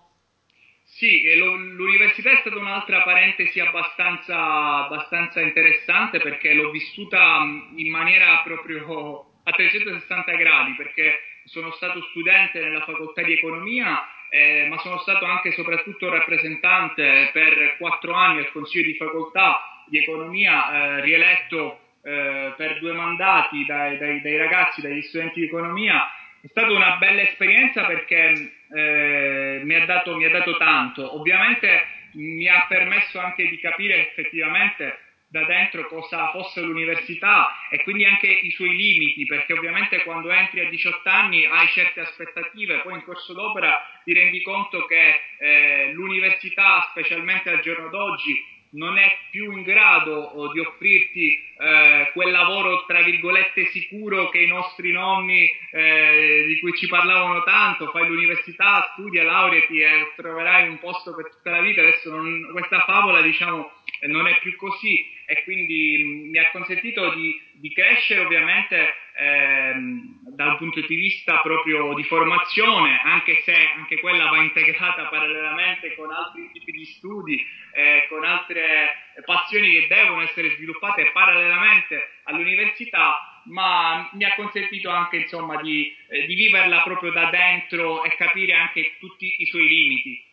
Sì, 0.84 1.22
l'università 1.34 2.32
è 2.32 2.36
stata 2.40 2.58
un'altra 2.58 3.02
parentesi 3.02 3.60
abbastanza, 3.60 4.84
abbastanza 4.84 5.40
interessante 5.40 6.18
perché 6.18 6.52
l'ho 6.52 6.70
vissuta 6.70 7.38
in 7.76 7.90
maniera 7.90 8.42
proprio 8.42 9.24
a 9.44 9.50
360 9.52 10.32
gradi 10.32 10.74
perché 10.74 11.14
sono 11.44 11.70
stato 11.72 12.02
studente 12.10 12.60
nella 12.60 12.82
facoltà 12.82 13.22
di 13.22 13.32
economia 13.32 14.04
eh, 14.30 14.66
ma 14.68 14.78
sono 14.78 14.98
stato 14.98 15.24
anche 15.24 15.48
e 15.48 15.52
soprattutto 15.52 16.08
rappresentante 16.08 17.30
per 17.32 17.76
quattro 17.78 18.14
anni 18.14 18.38
al 18.38 18.50
Consiglio 18.52 18.86
di 18.86 18.96
Facoltà 18.96 19.84
di 19.86 19.98
Economia, 19.98 20.72
eh, 20.72 21.00
rieletto 21.02 21.80
eh, 22.02 22.54
per 22.56 22.78
due 22.78 22.92
mandati 22.92 23.64
dai, 23.66 23.98
dai, 23.98 24.20
dai, 24.20 24.36
ragazzi, 24.36 24.80
dagli 24.80 25.02
studenti 25.02 25.40
di 25.40 25.46
Economia. 25.46 26.08
È 26.40 26.46
stata 26.46 26.72
una 26.72 26.96
bella 26.96 27.22
esperienza 27.22 27.84
perché 27.84 28.52
eh, 28.72 29.60
mi 29.64 29.74
ha, 29.74 29.84
dato, 29.84 30.16
mi 30.16 30.24
ha 30.24 30.30
dato 30.30 30.56
tanto. 30.56 31.18
Ovviamente 31.18 31.84
mi 32.12 32.48
ha 32.48 32.64
permesso 32.68 33.18
anche 33.18 33.48
di 33.48 33.58
capire 33.58 34.08
effettivamente 34.08 34.98
da 35.30 35.44
dentro 35.44 35.86
cosa 35.86 36.30
fosse 36.30 36.60
l'università 36.60 37.68
e 37.70 37.82
quindi 37.84 38.04
anche 38.04 38.26
i 38.26 38.50
suoi 38.50 38.74
limiti, 38.74 39.24
perché 39.26 39.52
ovviamente 39.52 40.02
quando 40.02 40.28
entri 40.30 40.60
a 40.60 40.68
18 40.68 41.08
anni 41.08 41.46
hai 41.46 41.68
certe 41.68 42.00
aspettative, 42.00 42.80
poi 42.80 42.94
in 42.94 43.04
corso 43.04 43.32
d'opera 43.32 43.80
ti 44.02 44.12
rendi 44.12 44.42
conto 44.42 44.84
che 44.86 45.20
eh, 45.38 45.92
l'università, 45.92 46.88
specialmente 46.90 47.48
al 47.48 47.60
giorno 47.60 47.88
d'oggi, 47.88 48.58
non 48.72 48.98
è 48.98 49.16
più 49.30 49.50
in 49.50 49.62
grado 49.62 50.14
oh, 50.14 50.52
di 50.52 50.60
offrirti 50.60 51.42
eh, 51.58 52.10
quel 52.12 52.30
lavoro 52.30 52.84
tra 52.86 53.02
virgolette 53.02 53.66
sicuro 53.66 54.28
che 54.28 54.38
i 54.38 54.46
nostri 54.46 54.92
nonni 54.92 55.50
eh, 55.72 56.44
di 56.46 56.60
cui 56.60 56.72
ci 56.76 56.86
parlavano 56.86 57.42
tanto, 57.42 57.90
fai 57.90 58.06
l'università, 58.06 58.90
studia, 58.92 59.24
laureati 59.24 59.80
e 59.80 60.12
troverai 60.14 60.68
un 60.68 60.78
posto 60.78 61.14
per 61.14 61.30
tutta 61.30 61.50
la 61.50 61.60
vita, 61.60 61.80
adesso 61.80 62.14
non, 62.14 62.48
questa 62.52 62.80
favola 62.80 63.20
diciamo 63.22 63.72
non 64.02 64.26
è 64.26 64.38
più 64.38 64.56
così 64.56 65.18
e 65.30 65.44
quindi 65.44 66.02
mm, 66.02 66.30
mi 66.30 66.38
ha 66.38 66.50
consentito 66.50 67.14
di, 67.14 67.40
di 67.52 67.72
crescere 67.72 68.22
ovviamente 68.22 68.94
ehm, 69.16 70.34
dal 70.34 70.56
punto 70.56 70.80
di 70.80 70.96
vista 70.96 71.38
proprio 71.38 71.94
di 71.94 72.02
formazione, 72.02 73.00
anche 73.04 73.40
se 73.44 73.54
anche 73.76 74.00
quella 74.00 74.28
va 74.28 74.42
integrata 74.42 75.04
parallelamente 75.04 75.94
con 75.94 76.10
altri 76.10 76.50
tipi 76.52 76.72
di 76.72 76.84
studi, 76.84 77.46
eh, 77.74 78.06
con 78.08 78.24
altre 78.24 79.12
passioni 79.24 79.70
che 79.70 79.86
devono 79.86 80.22
essere 80.22 80.50
sviluppate 80.56 81.10
parallelamente 81.12 82.08
all'università, 82.24 83.42
ma 83.44 84.10
mi 84.14 84.24
ha 84.24 84.34
consentito 84.34 84.90
anche 84.90 85.18
insomma 85.18 85.62
di, 85.62 85.94
eh, 86.08 86.26
di 86.26 86.34
viverla 86.34 86.82
proprio 86.82 87.12
da 87.12 87.30
dentro 87.30 88.02
e 88.02 88.16
capire 88.16 88.54
anche 88.54 88.96
tutti 88.98 89.36
i 89.38 89.46
suoi 89.46 89.68
limiti. 89.68 90.29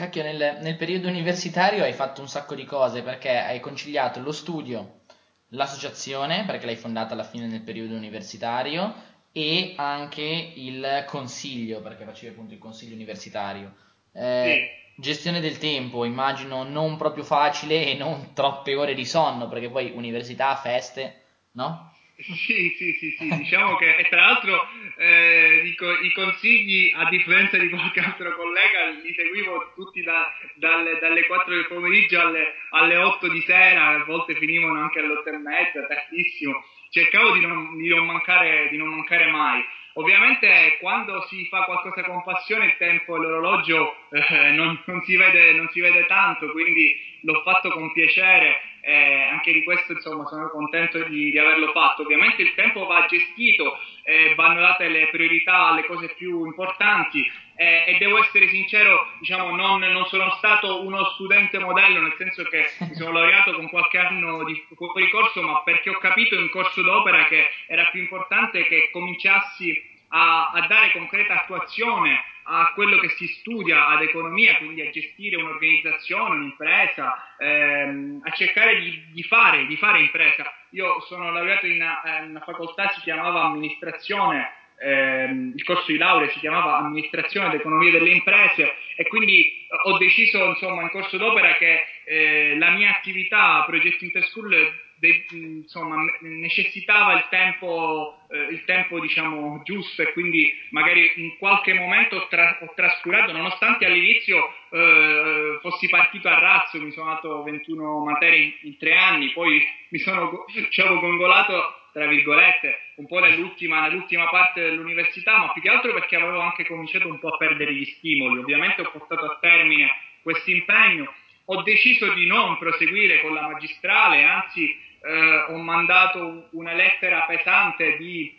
Cacchio, 0.00 0.22
nel, 0.22 0.60
nel 0.62 0.76
periodo 0.76 1.08
universitario 1.08 1.82
hai 1.82 1.92
fatto 1.92 2.22
un 2.22 2.28
sacco 2.28 2.54
di 2.54 2.64
cose 2.64 3.02
perché 3.02 3.36
hai 3.36 3.60
conciliato 3.60 4.18
lo 4.20 4.32
studio, 4.32 5.00
l'associazione, 5.48 6.44
perché 6.46 6.64
l'hai 6.64 6.76
fondata 6.76 7.12
alla 7.12 7.22
fine 7.22 7.48
del 7.48 7.60
periodo 7.60 7.96
universitario, 7.96 8.94
e 9.30 9.74
anche 9.76 10.52
il 10.54 11.04
consiglio, 11.06 11.82
perché 11.82 12.06
facevi 12.06 12.32
appunto 12.32 12.54
il 12.54 12.58
consiglio 12.58 12.94
universitario. 12.94 13.74
Eh, 14.14 14.70
sì. 14.94 15.02
Gestione 15.02 15.38
del 15.38 15.58
tempo, 15.58 16.06
immagino 16.06 16.62
non 16.62 16.96
proprio 16.96 17.22
facile 17.22 17.84
e 17.84 17.94
non 17.94 18.32
troppe 18.32 18.74
ore 18.76 18.94
di 18.94 19.04
sonno, 19.04 19.48
perché 19.48 19.68
poi 19.68 19.92
università, 19.94 20.56
feste, 20.56 21.24
no? 21.52 21.89
Sì, 22.22 22.74
sì, 22.76 22.92
sì, 22.98 23.16
sì, 23.16 23.36
diciamo 23.36 23.76
che 23.76 23.96
e 23.96 24.04
tra 24.08 24.20
l'altro 24.20 24.68
eh, 24.96 25.62
i, 25.64 25.76
i, 26.06 26.12
consigli, 26.12 26.92
a 26.94 27.08
differenza 27.08 27.56
di 27.56 27.68
qualche 27.70 28.00
altro 28.00 28.34
collega, 28.36 28.90
li 29.02 29.14
seguivo 29.14 29.72
tutti 29.74 30.02
da, 30.02 30.30
dalle, 30.54 30.98
dalle, 30.98 31.26
4 31.26 31.54
del 31.54 31.66
pomeriggio 31.66 32.20
alle, 32.20 32.54
alle, 32.70 32.96
8 32.96 33.28
di 33.28 33.40
sera, 33.42 33.88
a 33.88 34.04
volte 34.04 34.34
finivano 34.34 34.80
anche 34.80 34.98
alle 34.98 35.12
8 35.12 35.28
e 35.28 35.38
mezza, 35.38 35.86
tantissimo. 35.86 36.62
Cercavo 36.90 37.32
di 37.32 37.46
non, 37.46 37.76
di 37.76 37.88
non, 37.88 38.04
mancare, 38.04 38.68
di 38.68 38.76
non 38.76 38.88
mancare 38.88 39.26
mai. 39.30 39.62
Ovviamente 39.94 40.76
quando 40.80 41.26
si 41.28 41.46
fa 41.48 41.64
qualcosa 41.64 42.02
con 42.02 42.22
passione 42.22 42.66
il 42.66 42.76
tempo 42.76 43.16
e 43.16 43.20
l'orologio 43.20 43.96
eh, 44.10 44.50
non, 44.52 44.80
non, 44.86 45.02
si 45.02 45.16
vede, 45.16 45.52
non 45.52 45.68
si 45.70 45.80
vede 45.80 46.06
tanto, 46.06 46.50
quindi 46.52 47.18
l'ho 47.22 47.40
fatto 47.42 47.70
con 47.70 47.92
piacere 47.92 48.60
eh, 48.82 49.28
anche 49.30 49.52
di 49.52 49.62
questo 49.62 49.92
insomma 49.92 50.26
sono 50.26 50.48
contento 50.48 51.02
di, 51.04 51.30
di, 51.30 51.38
averlo 51.38 51.70
fatto. 51.72 52.02
Ovviamente 52.02 52.42
il 52.42 52.54
tempo 52.54 52.86
va 52.86 53.06
gestito, 53.08 53.78
eh, 54.04 54.34
vanno 54.34 54.60
date 54.60 54.88
le 54.88 55.08
priorità 55.10 55.68
alle 55.68 55.84
cose 55.84 56.14
più 56.16 56.44
importanti 56.44 57.30
eh, 57.56 57.84
e 57.86 57.98
devo 57.98 58.22
essere 58.22 58.48
sincero, 58.48 59.06
diciamo, 59.18 59.54
non, 59.54 59.80
non, 59.80 60.06
sono 60.06 60.30
stato 60.38 60.82
uno 60.82 61.04
studente 61.10 61.58
modello, 61.58 62.00
nel 62.00 62.14
senso 62.16 62.42
che 62.44 62.70
mi 62.78 62.94
sono 62.94 63.12
laureato 63.12 63.52
con 63.52 63.68
qualche 63.68 63.98
anno 63.98 64.44
di 64.44 64.64
fuori 64.74 65.10
corso, 65.10 65.42
ma 65.42 65.62
perché 65.62 65.90
ho 65.90 65.98
capito 65.98 66.34
in 66.36 66.48
corso 66.48 66.80
d'opera 66.80 67.26
che 67.26 67.48
era 67.66 67.84
più 67.90 68.00
importante 68.00 68.64
che 68.64 68.88
cominciassi 68.90 69.98
a, 70.10 70.50
a 70.50 70.66
dare 70.66 70.92
concreta 70.92 71.42
attuazione 71.42 72.24
a 72.44 72.72
quello 72.74 72.98
che 72.98 73.10
si 73.10 73.26
studia 73.26 73.86
ad 73.86 74.02
economia, 74.02 74.56
quindi 74.56 74.80
a 74.80 74.90
gestire 74.90 75.36
un'organizzazione, 75.36 76.34
un'impresa, 76.34 77.36
ehm, 77.38 78.20
a 78.24 78.30
cercare 78.30 78.80
di, 78.80 79.04
di, 79.12 79.22
fare, 79.22 79.66
di, 79.66 79.76
fare, 79.76 80.00
impresa. 80.00 80.52
Io 80.70 81.00
sono 81.02 81.30
laureato 81.30 81.66
in 81.66 81.76
una, 81.76 82.00
in 82.22 82.30
una 82.30 82.40
facoltà, 82.40 82.88
si 82.90 83.00
chiamava 83.02 83.42
amministrazione, 83.44 84.52
ehm, 84.80 85.52
il 85.54 85.62
corso 85.62 85.92
di 85.92 85.98
laurea 85.98 86.28
si 86.30 86.40
chiamava 86.40 86.78
amministrazione 86.78 87.48
ed 87.48 87.60
economia 87.60 87.92
delle 87.92 88.10
imprese 88.10 88.74
e 88.96 89.06
quindi 89.06 89.66
ho 89.84 89.96
deciso 89.98 90.44
insomma 90.46 90.82
in 90.82 90.90
corso 90.90 91.18
d'opera 91.18 91.54
che 91.54 91.84
eh, 92.04 92.56
la 92.58 92.70
mia 92.70 92.90
attività 92.90 93.62
progetto 93.64 94.04
interschool 94.04 94.88
de, 95.00 95.24
insomma, 95.30 95.96
necessitava 96.20 97.14
il 97.14 97.26
tempo, 97.30 98.20
eh, 98.30 98.52
il 98.52 98.64
tempo 98.64 99.00
diciamo, 99.00 99.62
giusto 99.64 100.02
e 100.02 100.12
quindi 100.12 100.52
magari 100.70 101.10
in 101.16 101.38
qualche 101.38 101.72
momento 101.72 102.16
ho, 102.16 102.28
tra, 102.28 102.58
ho 102.60 102.72
trascurato, 102.74 103.32
nonostante 103.32 103.86
all'inizio 103.86 104.52
eh, 104.70 105.58
fossi 105.62 105.88
partito 105.88 106.28
a 106.28 106.38
razzo, 106.38 106.78
mi 106.80 106.92
sono 106.92 107.14
dato 107.14 107.42
21 107.42 108.04
materie 108.04 108.38
in, 108.38 108.52
in 108.62 108.76
tre 108.76 108.94
anni, 108.94 109.30
poi 109.32 109.66
mi 109.88 109.98
sono 109.98 110.44
diciamo, 110.52 111.00
gongolato 111.00 111.78
tra 111.92 112.06
virgolette, 112.06 112.92
un 112.96 113.06
po' 113.06 113.18
nell'ultima, 113.18 113.80
nell'ultima, 113.80 114.28
parte 114.28 114.60
dell'università, 114.60 115.38
ma 115.38 115.50
più 115.52 115.62
che 115.62 115.70
altro 115.70 115.92
perché 115.92 116.16
avevo 116.16 116.38
anche 116.40 116.64
cominciato 116.64 117.08
un 117.08 117.18
po' 117.18 117.34
a 117.34 117.36
perdere 117.36 117.74
gli 117.74 117.84
stimoli. 117.84 118.38
Ovviamente 118.38 118.82
ho 118.82 118.90
portato 118.90 119.24
a 119.24 119.38
termine 119.40 119.90
questo 120.22 120.50
impegno, 120.50 121.12
ho 121.52 121.62
deciso 121.62 122.12
di 122.14 122.26
non 122.26 122.58
proseguire 122.58 123.20
con 123.20 123.34
la 123.34 123.42
magistrale, 123.42 124.22
anzi 124.22 124.70
eh, 125.02 125.44
ho 125.48 125.56
mandato 125.56 126.48
una 126.50 126.72
lettera 126.74 127.22
pesante 127.22 127.96
di 127.96 128.38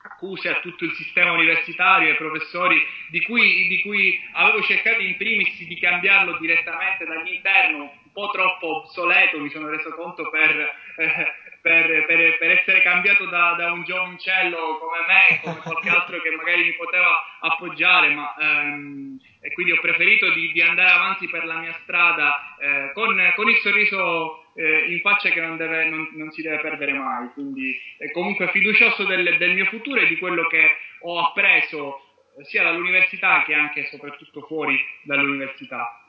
accuse 0.00 0.48
a 0.48 0.60
tutto 0.60 0.84
il 0.84 0.94
sistema 0.94 1.32
universitario, 1.32 2.08
ai 2.08 2.16
professori, 2.16 2.80
di 3.10 3.20
cui, 3.22 3.66
di 3.68 3.82
cui 3.82 4.18
avevo 4.32 4.62
cercato 4.62 5.02
in 5.02 5.16
primis 5.18 5.62
di 5.62 5.78
cambiarlo 5.78 6.38
direttamente 6.38 7.04
dall'interno, 7.04 7.82
un 7.82 8.12
po' 8.12 8.30
troppo 8.30 8.76
obsoleto, 8.84 9.38
mi 9.38 9.50
sono 9.50 9.68
reso 9.68 9.90
conto 9.90 10.30
per, 10.30 10.74
eh, 10.96 11.26
per, 11.68 12.06
per, 12.06 12.38
per 12.38 12.50
essere 12.50 12.80
cambiato 12.80 13.26
da, 13.26 13.54
da, 13.58 13.72
un 13.72 13.84
giovincello 13.84 14.78
come 14.78 14.98
me, 15.06 15.40
come 15.42 15.60
qualche 15.62 15.90
altro 15.90 16.20
che 16.22 16.30
magari 16.30 16.64
mi 16.64 16.72
poteva 16.72 17.22
appoggiare, 17.40 18.08
ma, 18.14 18.34
ehm, 18.40 19.18
e 19.40 19.52
quindi 19.52 19.72
ho 19.72 19.80
preferito 19.80 20.32
di, 20.32 20.50
di, 20.52 20.62
andare 20.62 20.88
avanti 20.88 21.28
per 21.28 21.44
la 21.44 21.58
mia 21.58 21.78
strada 21.82 22.56
eh, 22.58 22.92
con, 22.94 23.14
con, 23.36 23.48
il 23.50 23.56
sorriso 23.56 24.46
eh, 24.54 24.90
in 24.90 25.00
faccia 25.00 25.28
che 25.28 25.40
non, 25.42 25.58
deve, 25.58 25.84
non, 25.90 26.08
non, 26.12 26.30
si 26.30 26.40
deve 26.40 26.58
perdere 26.60 26.94
mai, 26.94 27.28
quindi 27.34 27.78
eh, 27.98 28.10
comunque 28.12 28.48
fiducioso 28.48 29.04
del, 29.04 29.36
del 29.36 29.52
mio 29.52 29.66
futuro 29.66 30.00
e 30.00 30.06
di 30.06 30.16
quello 30.16 30.46
che 30.46 30.70
ho 31.02 31.20
appreso 31.20 32.00
sia 32.44 32.62
dall'università 32.62 33.42
che 33.44 33.52
anche 33.52 33.80
e 33.80 33.88
soprattutto 33.90 34.40
fuori 34.42 34.78
dall'università. 35.02 36.02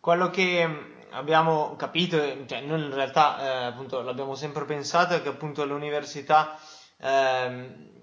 Quello 0.00 0.30
che 0.30 0.66
abbiamo 1.10 1.76
capito, 1.76 2.16
cioè 2.46 2.60
noi 2.60 2.84
in 2.84 2.94
realtà 2.94 3.40
eh, 3.40 3.64
appunto 3.66 4.00
l'abbiamo 4.00 4.34
sempre 4.34 4.64
pensato, 4.64 5.20
che 5.22 5.28
appunto 5.28 5.64
l'università 5.64 6.58
eh, 7.00 7.96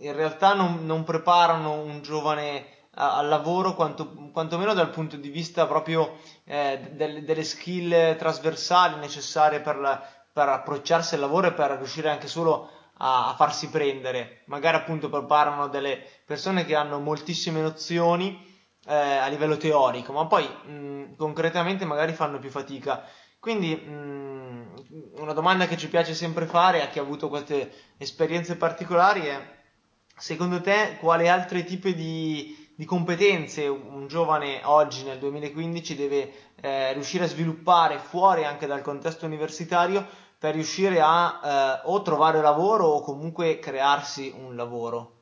in 0.00 0.12
realtà 0.12 0.54
non, 0.54 0.84
non, 0.84 1.04
preparano 1.04 1.72
un 1.72 2.02
giovane 2.02 2.74
al 2.94 3.28
lavoro 3.28 3.74
quanto, 3.74 4.30
quantomeno 4.32 4.72
dal 4.72 4.90
punto 4.90 5.16
di 5.16 5.28
vista 5.28 5.66
proprio 5.66 6.18
eh, 6.44 6.90
del, 6.92 7.24
delle 7.24 7.44
skill 7.44 8.16
trasversali 8.16 8.96
necessarie 8.96 9.60
per, 9.60 9.76
la, 9.76 10.02
per, 10.32 10.48
approcciarsi 10.48 11.14
al 11.14 11.20
lavoro 11.20 11.48
e 11.48 11.52
per 11.52 11.72
riuscire 11.72 12.08
anche 12.08 12.26
solo 12.26 12.70
a, 12.98 13.28
a 13.28 13.34
farsi 13.34 13.68
prendere. 13.68 14.42
Magari 14.46 14.76
appunto 14.76 15.10
preparano 15.10 15.68
delle 15.68 16.02
persone 16.24 16.64
che 16.64 16.74
hanno 16.74 16.98
moltissime 16.98 17.60
nozioni 17.60 18.54
eh, 18.86 18.94
a 18.94 19.26
livello 19.28 19.56
teorico, 19.56 20.12
ma 20.12 20.26
poi 20.26 20.46
mh, 20.46 21.16
concretamente 21.16 21.84
magari 21.84 22.12
fanno 22.12 22.38
più 22.38 22.50
fatica. 22.50 23.04
Quindi 23.38 23.74
mh, 23.74 25.16
una 25.18 25.32
domanda 25.32 25.66
che 25.66 25.76
ci 25.76 25.88
piace 25.88 26.14
sempre 26.14 26.46
fare 26.46 26.82
a 26.82 26.88
chi 26.88 26.98
ha 26.98 27.02
avuto 27.02 27.28
queste 27.28 27.72
esperienze 27.98 28.56
particolari 28.56 29.22
è 29.26 29.54
secondo 30.16 30.60
te 30.60 30.96
quali 30.98 31.28
altri 31.28 31.64
tipi 31.64 31.94
di, 31.94 32.72
di 32.74 32.84
competenze 32.84 33.66
un 33.68 34.06
giovane 34.06 34.60
oggi 34.64 35.04
nel 35.04 35.18
2015 35.18 35.94
deve 35.94 36.32
eh, 36.60 36.92
riuscire 36.94 37.24
a 37.24 37.28
sviluppare 37.28 37.98
fuori 37.98 38.44
anche 38.44 38.66
dal 38.66 38.82
contesto 38.82 39.26
universitario 39.26 40.06
per 40.38 40.54
riuscire 40.54 41.00
a 41.00 41.40
eh, 41.44 41.80
o 41.84 42.02
trovare 42.02 42.40
lavoro 42.40 42.86
o 42.86 43.00
comunque 43.02 43.58
crearsi 43.58 44.32
un 44.36 44.56
lavoro? 44.56 45.15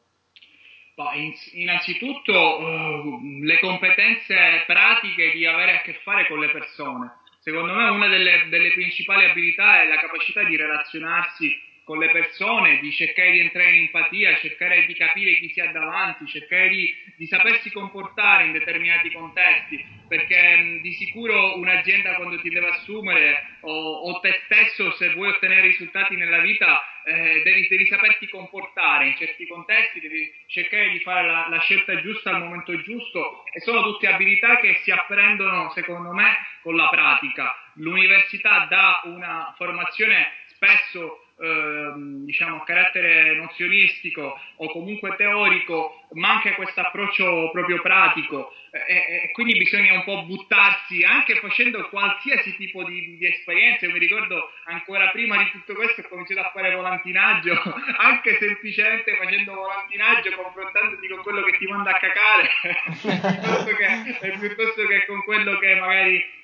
Innanzitutto 1.55 2.61
uh, 2.61 3.21
le 3.43 3.59
competenze 3.59 4.63
pratiche 4.65 5.33
di 5.33 5.45
avere 5.45 5.79
a 5.79 5.81
che 5.81 5.95
fare 6.05 6.27
con 6.29 6.39
le 6.39 6.51
persone. 6.51 7.11
Secondo 7.41 7.75
me 7.75 7.89
una 7.89 8.07
delle, 8.07 8.47
delle 8.49 8.73
principali 8.73 9.25
abilità 9.25 9.83
è 9.83 9.87
la 9.87 9.97
capacità 9.97 10.45
di 10.45 10.57
relazionarsi 10.57 11.61
con 11.85 11.99
le 11.99 12.11
persone, 12.11 12.81
di 12.81 12.91
cercare 12.93 13.31
di 13.33 13.41
entrare 13.41 13.71
in 13.71 13.83
empatia, 13.83 14.37
cercare 14.37 14.87
di 14.87 14.95
capire 14.95 15.39
chi 15.39 15.51
si 15.51 15.61
ha 15.61 15.71
davanti, 15.71 16.27
cercare 16.27 16.69
di, 16.71 16.95
di 17.17 17.27
sapersi 17.27 17.71
comportare 17.71 18.45
in 18.45 18.53
determinati 18.53 19.13
contesti, 19.13 19.85
perché 20.09 20.81
di 20.81 20.93
sicuro 20.95 21.59
un'azienda 21.59 22.15
quando 22.15 22.41
ti 22.41 22.49
deve 22.49 22.69
assumere 22.69 23.59
o, 23.61 24.11
o, 24.11 24.21
te 24.21 24.41
stesso 24.45 24.93
se 24.93 25.13
vuoi 25.13 25.29
ottenere 25.29 25.69
risultati 25.69 26.17
nella 26.17 26.41
vita 26.41 26.83
eh, 27.05 27.43
devi, 27.43 27.69
devi, 27.69 27.87
saperti 27.87 28.29
comportare 28.29 29.09
in 29.09 29.17
certi 29.17 29.47
contesti, 29.47 30.01
devi 30.01 30.33
cercare 30.47 30.89
di 30.89 31.01
fare 31.01 31.27
la, 31.27 31.49
la 31.51 31.61
scelta 31.61 32.01
giusta 32.01 32.31
al 32.31 32.41
momento 32.41 32.81
giusto 32.81 33.45
e 33.53 33.61
sono 33.61 33.83
tutte 33.83 34.07
abilità 34.07 34.57
che 34.57 34.81
si 34.83 34.91
apprendono 34.91 35.71
secondo 35.73 36.13
me 36.13 36.35
con 36.63 36.77
la 36.77 36.89
pratica. 36.89 37.55
L'università 37.75 38.67
dà 38.71 39.03
una 39.05 39.53
formazione 39.59 40.33
spesso 40.47 41.24
ehm, 41.39 42.25
diciamo, 42.25 42.63
carattere 42.65 43.35
nozionistico 43.37 44.39
o 44.57 44.71
comunque 44.71 45.15
teorico, 45.17 46.07
manca 46.13 46.55
questo 46.55 46.81
approccio 46.81 47.51
proprio 47.53 47.81
pratico 47.81 48.53
e, 48.71 48.95
e, 48.95 49.31
quindi 49.33 49.57
bisogna 49.57 49.95
un 49.95 50.05
po' 50.05 50.23
buttarsi 50.25 51.03
anche 51.03 51.37
facendo 51.37 51.89
qualsiasi 51.89 52.57
tipo 52.57 52.83
di, 52.85 53.17
di 53.17 53.27
esperienza. 53.27 53.87
Io 53.87 53.93
mi 53.93 53.99
ricordo 53.99 54.51
ancora 54.65 55.09
prima 55.11 55.37
di 55.39 55.51
tutto 55.51 55.75
questo 55.75 56.01
ho 56.01 56.09
cominciato 56.09 56.41
a 56.41 56.51
fare 56.51 56.75
volantinaggio, 56.75 57.55
anche 57.99 58.37
semplicemente 58.39 59.17
facendo 59.17 59.55
volantinaggio, 59.55 60.35
confrontandoti 60.35 61.09
con 61.09 61.23
quello 61.23 61.43
che 61.43 61.57
ti 61.59 61.67
manda 61.67 61.91
a 61.91 61.99
cacare, 61.99 62.51
piuttosto, 63.01 63.75
che, 63.75 64.37
piuttosto 64.39 64.87
che 64.87 65.05
con 65.07 65.23
quello 65.23 65.59
che 65.59 65.75
magari 65.77 66.43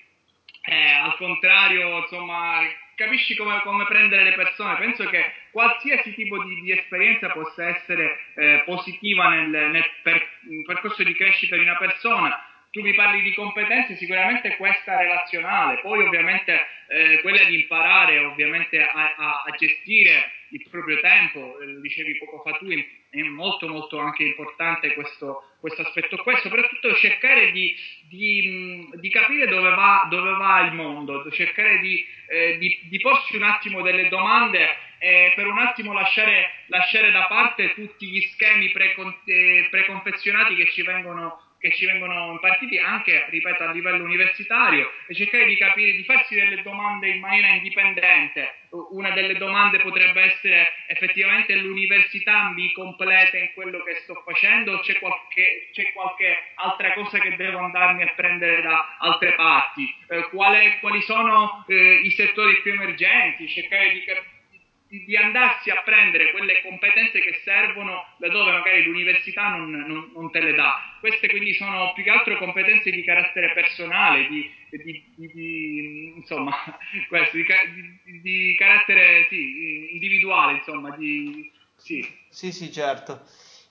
eh, 0.62 0.92
al 1.02 1.16
contrario, 1.16 1.98
insomma, 1.98 2.60
capisci 3.00 3.34
come, 3.34 3.60
come, 3.62 3.86
prendere 3.86 4.24
le 4.24 4.32
persone. 4.34 4.76
Penso 4.76 5.04
che 5.08 5.32
qualsiasi 5.50 6.12
tipo 6.14 6.42
di, 6.44 6.60
di 6.60 6.72
esperienza 6.72 7.30
possa 7.30 7.68
essere 7.68 8.18
eh, 8.34 8.62
positiva 8.66 9.28
nel, 9.30 9.48
nel 9.48 9.84
per, 10.02 10.22
percorso 10.66 11.02
di 11.02 11.14
crescita 11.14 11.56
di 11.56 11.62
una 11.62 11.76
persona. 11.76 12.38
Tu 12.70 12.82
mi 12.82 12.94
parli 12.94 13.22
di 13.22 13.34
competenze, 13.34 13.96
sicuramente 13.96 14.56
questa 14.56 14.96
relazionale, 14.96 15.80
poi 15.80 16.04
ovviamente 16.04 16.66
eh, 16.88 17.18
quella 17.20 17.42
di 17.44 17.62
imparare 17.62 18.18
ovviamente 18.20 18.80
a, 18.80 19.14
a, 19.16 19.42
a 19.44 19.50
gestire 19.56 20.30
il 20.50 20.66
proprio 20.70 21.00
tempo, 21.00 21.58
eh, 21.60 21.66
lo 21.66 21.80
dicevi 21.80 22.16
poco 22.18 22.42
fa 22.42 22.56
tu, 22.58 22.68
è 22.68 23.22
molto 23.22 23.66
molto 23.68 23.98
anche 23.98 24.22
importante 24.22 24.94
questo, 24.94 25.54
questo 25.58 25.82
aspetto. 25.82 26.16
Qua 26.18 26.36
soprattutto 26.38 26.94
cercare 26.94 27.50
di, 27.50 27.74
di, 28.08 28.88
di 28.94 29.10
capire 29.10 29.46
dove 29.48 29.70
va, 29.70 30.06
dove 30.08 30.30
va, 30.32 30.60
il 30.60 30.72
mondo, 30.72 31.28
cercare 31.32 31.80
di, 31.80 32.04
eh, 32.28 32.56
di, 32.58 32.98
porsi 33.00 33.36
un 33.36 33.42
attimo 33.42 33.82
delle 33.82 34.08
domande 34.08 34.64
e 34.98 35.32
per 35.34 35.46
un 35.46 35.58
attimo 35.58 35.92
lasciare, 35.92 36.50
lasciare 36.66 37.10
da 37.10 37.24
parte 37.26 37.74
tutti 37.74 38.06
gli 38.06 38.20
schemi 38.20 38.70
eh, 38.70 39.68
preconfezionati 39.70 40.54
che 40.54 40.70
ci 40.70 40.82
vengono 40.82 41.49
che 41.60 41.70
ci 41.72 41.84
vengono 41.84 42.32
impartiti 42.32 42.78
anche, 42.78 43.26
ripeto, 43.28 43.64
a 43.64 43.72
livello 43.72 44.04
universitario 44.04 44.90
e 45.06 45.14
cercare 45.14 45.44
di 45.44 45.56
capire, 45.56 45.94
di 45.94 46.04
farsi 46.04 46.34
delle 46.34 46.62
domande 46.62 47.10
in 47.10 47.20
maniera 47.20 47.48
indipendente. 47.48 48.54
Una 48.70 49.10
delle 49.10 49.36
domande 49.36 49.78
potrebbe 49.80 50.22
essere 50.22 50.72
effettivamente 50.86 51.54
l'università 51.56 52.50
mi 52.50 52.72
completa 52.72 53.36
in 53.36 53.50
quello 53.52 53.82
che 53.82 53.96
sto 53.96 54.22
facendo 54.24 54.74
o 54.74 54.78
c'è 54.80 54.98
qualche, 54.98 55.68
c'è 55.72 55.92
qualche 55.92 56.52
altra 56.54 56.94
cosa 56.94 57.18
che 57.18 57.36
devo 57.36 57.58
andarmi 57.58 58.02
a 58.04 58.12
prendere 58.14 58.62
da 58.62 58.96
altre 58.98 59.34
parti? 59.34 59.94
Eh, 60.08 60.28
quale, 60.30 60.78
quali 60.80 61.02
sono 61.02 61.64
eh, 61.68 62.00
i 62.04 62.10
settori 62.10 62.62
più 62.62 62.72
emergenti? 62.72 63.48
Cercare 63.48 63.92
di 63.92 64.04
capire 64.04 64.38
di, 64.90 65.16
andarsi 65.16 65.70
a 65.70 65.80
prendere 65.84 66.32
quelle 66.32 66.60
competenze 66.62 67.20
che 67.20 67.40
servono 67.44 68.04
laddove 68.18 68.50
magari 68.50 68.82
l'università 68.82 69.48
non, 69.48 69.70
non, 69.70 70.10
non, 70.12 70.30
te 70.32 70.40
le 70.40 70.54
dà. 70.54 70.74
Queste 70.98 71.28
quindi 71.28 71.54
sono 71.54 71.92
più 71.94 72.02
che 72.02 72.10
altro 72.10 72.36
competenze 72.38 72.90
di 72.90 73.04
carattere 73.04 73.52
personale, 73.52 74.26
di, 74.26 74.50
di, 74.82 75.04
di 75.14 76.12
insomma, 76.16 76.52
questo, 77.08 77.36
di, 77.36 78.54
carattere 78.58 79.26
sì, 79.28 79.92
individuale, 79.92 80.56
insomma, 80.58 80.96
sì. 80.98 82.04
sì. 82.28 82.52
sì, 82.52 82.72
certo. 82.72 83.22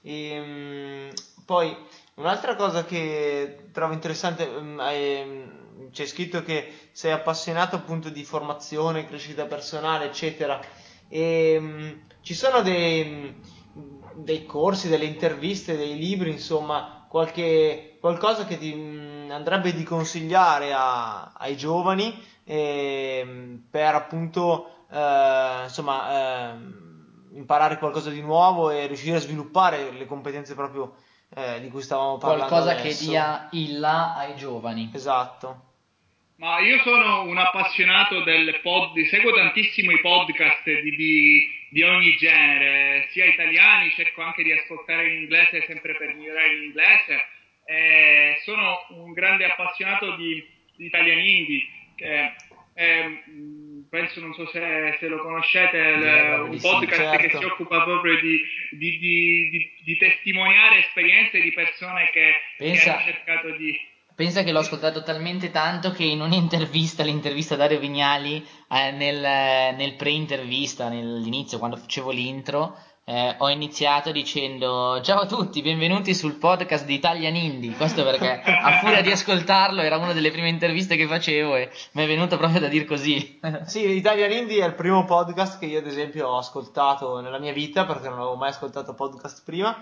E, 0.01 0.29
ehm, 0.31 1.13
poi 1.45 1.75
un'altra 2.15 2.55
cosa 2.55 2.85
che 2.85 3.57
trovo 3.73 3.91
interessante 3.91 4.43
è 4.45 5.25
mm, 5.25 5.59
c'è 5.91 6.05
scritto 6.05 6.43
che 6.43 6.71
sei 6.91 7.11
appassionato 7.11 7.75
appunto 7.75 8.09
di 8.09 8.23
formazione, 8.23 9.05
crescita 9.05 9.45
personale, 9.45 10.05
eccetera. 10.05 10.87
E, 11.09 11.57
um, 11.57 12.01
ci 12.21 12.33
sono 12.33 12.61
dei, 12.61 13.35
dei, 14.13 14.45
corsi, 14.45 14.87
delle 14.87 15.05
interviste, 15.05 15.75
dei 15.75 15.97
libri, 15.97 16.31
insomma, 16.31 17.05
qualche, 17.09 17.97
qualcosa 17.99 18.45
che 18.45 18.57
ti 18.57 18.71
um, 18.71 19.29
andrebbe 19.31 19.73
di 19.73 19.83
consigliare 19.83 20.71
a, 20.73 21.33
ai 21.33 21.57
giovani 21.57 22.17
eh, 22.43 23.59
per 23.69 23.95
appunto 23.95 24.85
eh, 24.91 25.63
insomma, 25.63 26.51
eh, 26.51 26.57
imparare 27.33 27.77
qualcosa 27.77 28.09
di 28.09 28.21
nuovo 28.21 28.69
e 28.69 28.87
riuscire 28.87 29.17
a 29.17 29.21
sviluppare 29.21 29.91
le 29.91 30.05
competenze 30.05 30.55
proprio 30.55 30.95
eh, 31.29 31.61
di 31.61 31.69
cui 31.69 31.81
stavamo 31.81 32.17
parlando. 32.17 32.47
Qualcosa 32.47 32.71
adesso. 32.71 32.99
che 32.99 33.07
dia 33.07 33.47
il 33.51 33.79
là 33.79 34.15
ai 34.15 34.35
giovani. 34.35 34.89
Esatto. 34.93 35.67
Ma 36.39 36.59
io 36.59 36.79
sono 36.83 37.23
un 37.23 37.37
appassionato 37.37 38.23
del 38.23 38.61
pod, 38.61 38.97
seguo 39.07 39.33
tantissimo 39.33 39.91
i 39.91 39.99
podcast 39.99 40.63
di, 40.63 40.95
di, 40.95 41.49
di, 41.69 41.83
ogni 41.83 42.15
genere, 42.15 43.07
sia 43.09 43.25
italiani, 43.25 43.91
cerco 43.91 44.21
anche 44.21 44.43
di 44.43 44.53
ascoltare 44.53 45.09
in 45.09 45.21
inglese 45.23 45.65
sempre 45.67 45.97
per 45.97 46.15
migliorare 46.15 46.55
l'inglese. 46.55 47.25
Eh, 47.65 48.39
sono 48.45 48.85
un 48.91 49.11
grande 49.11 49.51
appassionato 49.51 50.15
di, 50.15 50.41
di 50.77 50.85
Italian 50.85 51.19
Indie, 51.19 51.67
che 51.95 52.31
eh, 52.73 53.23
penso, 53.89 54.21
non 54.21 54.33
so 54.33 54.47
se, 54.47 54.95
se 54.97 55.07
lo 55.09 55.21
conoscete, 55.21 55.77
il, 55.77 56.39
un 56.51 56.57
podcast 56.57 57.01
certo. 57.01 57.17
che 57.17 57.37
si 57.37 57.43
occupa 57.43 57.83
proprio 57.83 58.17
di, 58.17 58.39
di, 59.83 59.97
testimoniare 59.97 60.79
esperienze 60.79 61.41
di 61.41 61.51
persone 61.51 62.09
che, 62.13 62.33
che 62.57 62.89
hanno 62.89 63.03
cercato 63.03 63.49
di 63.57 63.77
Pensa 64.19 64.43
che 64.43 64.51
l'ho 64.51 64.59
ascoltato 64.59 65.01
talmente 65.01 65.49
tanto 65.49 65.91
che 65.91 66.03
in 66.03 66.19
un'intervista, 66.19 67.03
l'intervista 67.03 67.53
a 67.53 67.57
Dario 67.57 67.79
Vignali, 67.79 68.45
eh, 68.67 68.91
nel, 68.91 69.17
nel 69.77 69.95
pre-intervista, 69.95 70.89
nell'inizio, 70.89 71.57
quando 71.57 71.77
facevo 71.77 72.11
l'intro, 72.11 72.75
eh, 73.05 73.35
ho 73.37 73.49
iniziato 73.49 74.11
dicendo 74.11 74.99
ciao 75.01 75.21
a 75.21 75.25
tutti, 75.25 75.61
benvenuti 75.61 76.13
sul 76.13 76.33
podcast 76.33 76.83
di 76.83 76.95
Italian 76.95 77.33
Indie. 77.37 77.77
Questo 77.77 78.03
perché 78.03 78.41
a 78.43 78.79
furia 78.79 79.01
di 79.01 79.09
ascoltarlo 79.09 79.79
era 79.79 79.95
una 79.95 80.11
delle 80.11 80.31
prime 80.31 80.49
interviste 80.49 80.97
che 80.97 81.07
facevo 81.07 81.55
e 81.55 81.71
mi 81.93 82.03
è 82.03 82.05
venuto 82.05 82.35
proprio 82.35 82.59
da 82.59 82.67
dire 82.67 82.83
così. 82.83 83.39
sì, 83.67 83.89
Italian 83.91 84.33
Indie 84.33 84.65
è 84.65 84.67
il 84.67 84.75
primo 84.75 85.05
podcast 85.05 85.59
che 85.59 85.65
io 85.65 85.79
ad 85.79 85.87
esempio 85.87 86.27
ho 86.27 86.37
ascoltato 86.39 87.21
nella 87.21 87.39
mia 87.39 87.53
vita 87.53 87.85
perché 87.85 88.09
non 88.09 88.17
avevo 88.19 88.35
mai 88.35 88.49
ascoltato 88.49 88.93
podcast 88.93 89.43
prima 89.45 89.81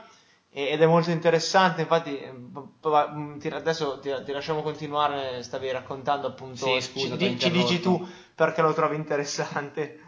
ed 0.66 0.82
è 0.82 0.88
molto 0.88 1.12
interessante, 1.12 1.82
infatti 1.82 2.20
mm, 2.20 3.38
adesso 3.52 4.00
ti, 4.00 4.10
ti 4.26 4.32
lasciamo 4.32 4.64
continuare, 4.64 5.44
stavi 5.44 5.70
raccontando 5.72 6.26
appunto, 6.26 6.80
sì, 6.80 6.82
scusa, 6.82 7.16
ci, 7.16 7.38
ci 7.38 7.52
dici 7.52 7.80
tu 7.80 8.04
perché 8.34 8.64
lo 8.64 8.74
trovi 8.74 8.96
interessante. 8.96 10.00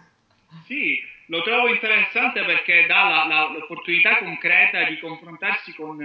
Sì, 0.65 0.99
lo 1.27 1.43
trovo 1.43 1.67
interessante 1.67 2.43
perché 2.43 2.87
dà 2.87 3.03
la, 3.03 3.25
la, 3.27 3.51
l'opportunità 3.51 4.17
concreta 4.17 4.85
di 4.85 4.97
confrontarsi 4.97 5.71
con, 5.75 5.97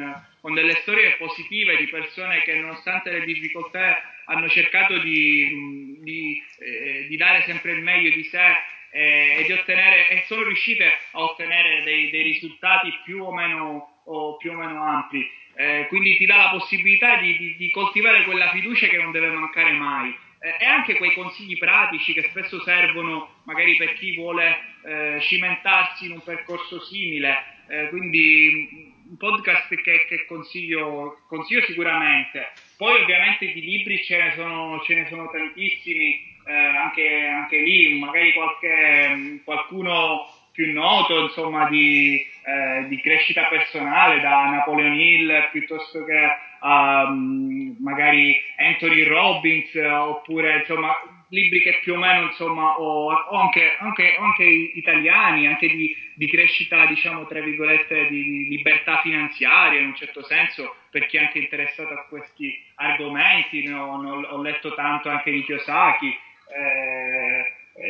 con, 0.43 0.53
delle 0.53 0.75
storie 0.83 1.17
positive 1.17 1.79
di 1.79 1.89
persone 1.89 2.43
che 2.43 2.55
nonostante 2.55 3.13
le 3.13 3.25
difficoltà 3.25 3.97
hanno 4.27 4.49
cercato 4.51 4.99
di, 4.99 5.97
di, 6.03 6.43
eh, 6.59 7.07
di 7.09 7.17
dare 7.17 7.45
sempre 7.47 7.73
il 7.73 7.81
meglio 7.83 8.15
di 8.15 8.25
sé 8.25 8.53
eh, 8.91 9.37
e, 9.39 9.45
di 9.47 9.53
ottenere, 9.53 10.09
e 10.09 10.25
sono 10.27 10.43
riuscite 10.43 10.85
a 11.13 11.23
ottenere 11.23 11.83
dei, 11.83 12.11
dei 12.11 12.23
risultati 12.23 12.93
più 13.05 13.25
o 13.25 13.33
meno 13.33 13.94
o 14.05 14.37
più 14.37 14.53
o 14.53 14.55
meno 14.55 14.83
ampi. 14.83 15.29
Eh, 15.57 15.87
quindi 15.89 16.17
ti 16.17 16.27
dà 16.27 16.37
la 16.37 16.51
possibilità 16.51 17.17
di, 17.17 17.37
di, 17.37 17.57
di, 17.57 17.71
coltivare 17.71 18.25
quella 18.25 18.51
fiducia 18.51 18.89
che 18.89 18.97
non 18.97 19.13
deve 19.13 19.29
mancare 19.29 19.73
mai. 19.73 20.17
Eh, 20.41 20.57
e 20.59 20.65
anche 20.67 20.97
quei 20.97 21.15
consigli 21.15 21.57
pratici 21.57 22.13
che 22.13 22.25
spesso 22.31 22.61
servono 22.63 23.43
magari 23.45 23.77
per 23.77 23.95
chi 23.95 24.17
vuole 24.17 24.59
eh, 24.85 25.21
cimentarsi 25.21 26.07
in 26.07 26.13
un 26.13 26.23
percorso 26.23 26.81
simile. 26.81 27.53
Eh, 27.69 27.89
quindi 27.89 28.93
un 29.09 29.17
podcast 29.17 29.69
che, 29.69 30.05
che 30.07 30.25
consiglio, 30.27 31.21
consiglio, 31.29 31.63
sicuramente. 31.63 32.53
Poi 32.77 33.03
ovviamente 33.03 33.53
di 33.53 33.61
libri 33.61 34.03
ce 34.05 34.17
ne 34.17 34.33
sono, 34.35 34.81
ce 34.85 34.95
ne 34.95 35.07
sono 35.09 35.31
tantissimi, 35.31 36.37
eh, 36.47 36.53
anche, 36.53 37.27
anche, 37.27 37.59
lì 37.59 37.99
magari 37.99 38.33
qualche, 38.33 39.41
qualcuno 39.45 40.27
più 40.55 40.73
noto 40.73 41.19
insomma, 41.19 41.69
di, 41.69 42.25
eh, 42.45 42.87
di, 42.87 43.01
crescita 43.01 43.49
personale, 43.49 44.21
da 44.21 44.51
Napoleon 44.51 44.95
Hill 44.95 45.51
piuttosto 45.51 46.05
che 46.05 46.29
um, 46.61 47.75
magari 47.81 48.41
Anthony 48.57 49.03
Robbins, 49.03 49.75
oppure 49.75 50.59
insomma, 50.59 50.95
libri 51.31 51.61
che 51.61 51.81
più 51.83 51.95
o 51.95 51.99
meno 51.99 52.27
insomma, 52.27 52.79
o, 52.79 53.13
o 53.13 53.37
anche, 53.37 53.77
anche, 53.81 54.15
anche, 54.17 54.45
italiani, 54.45 55.49
anche 55.49 55.67
di, 55.67 55.93
di, 56.15 56.29
crescita, 56.29 56.87
diciamo, 56.87 57.27
tra 57.27 57.41
virgolette, 57.41 58.07
di 58.07 58.47
libertà 58.49 59.01
finanziaria 59.03 59.81
in 59.81 59.87
un 59.87 59.97
certo 59.97 60.23
senso, 60.23 60.77
per 60.89 61.07
chi 61.07 61.17
è 61.17 61.21
anche 61.21 61.41
interessato 61.41 61.93
a 61.93 62.07
questi 62.09 62.57
argomenti, 62.77 63.67
no, 63.67 64.27
ho 64.31 64.41
letto 64.41 64.73
tanto 64.75 65.09
anche 65.09 65.33
di 65.33 65.43
Kiyosaki. 65.43 66.17
Eh, 66.47 67.34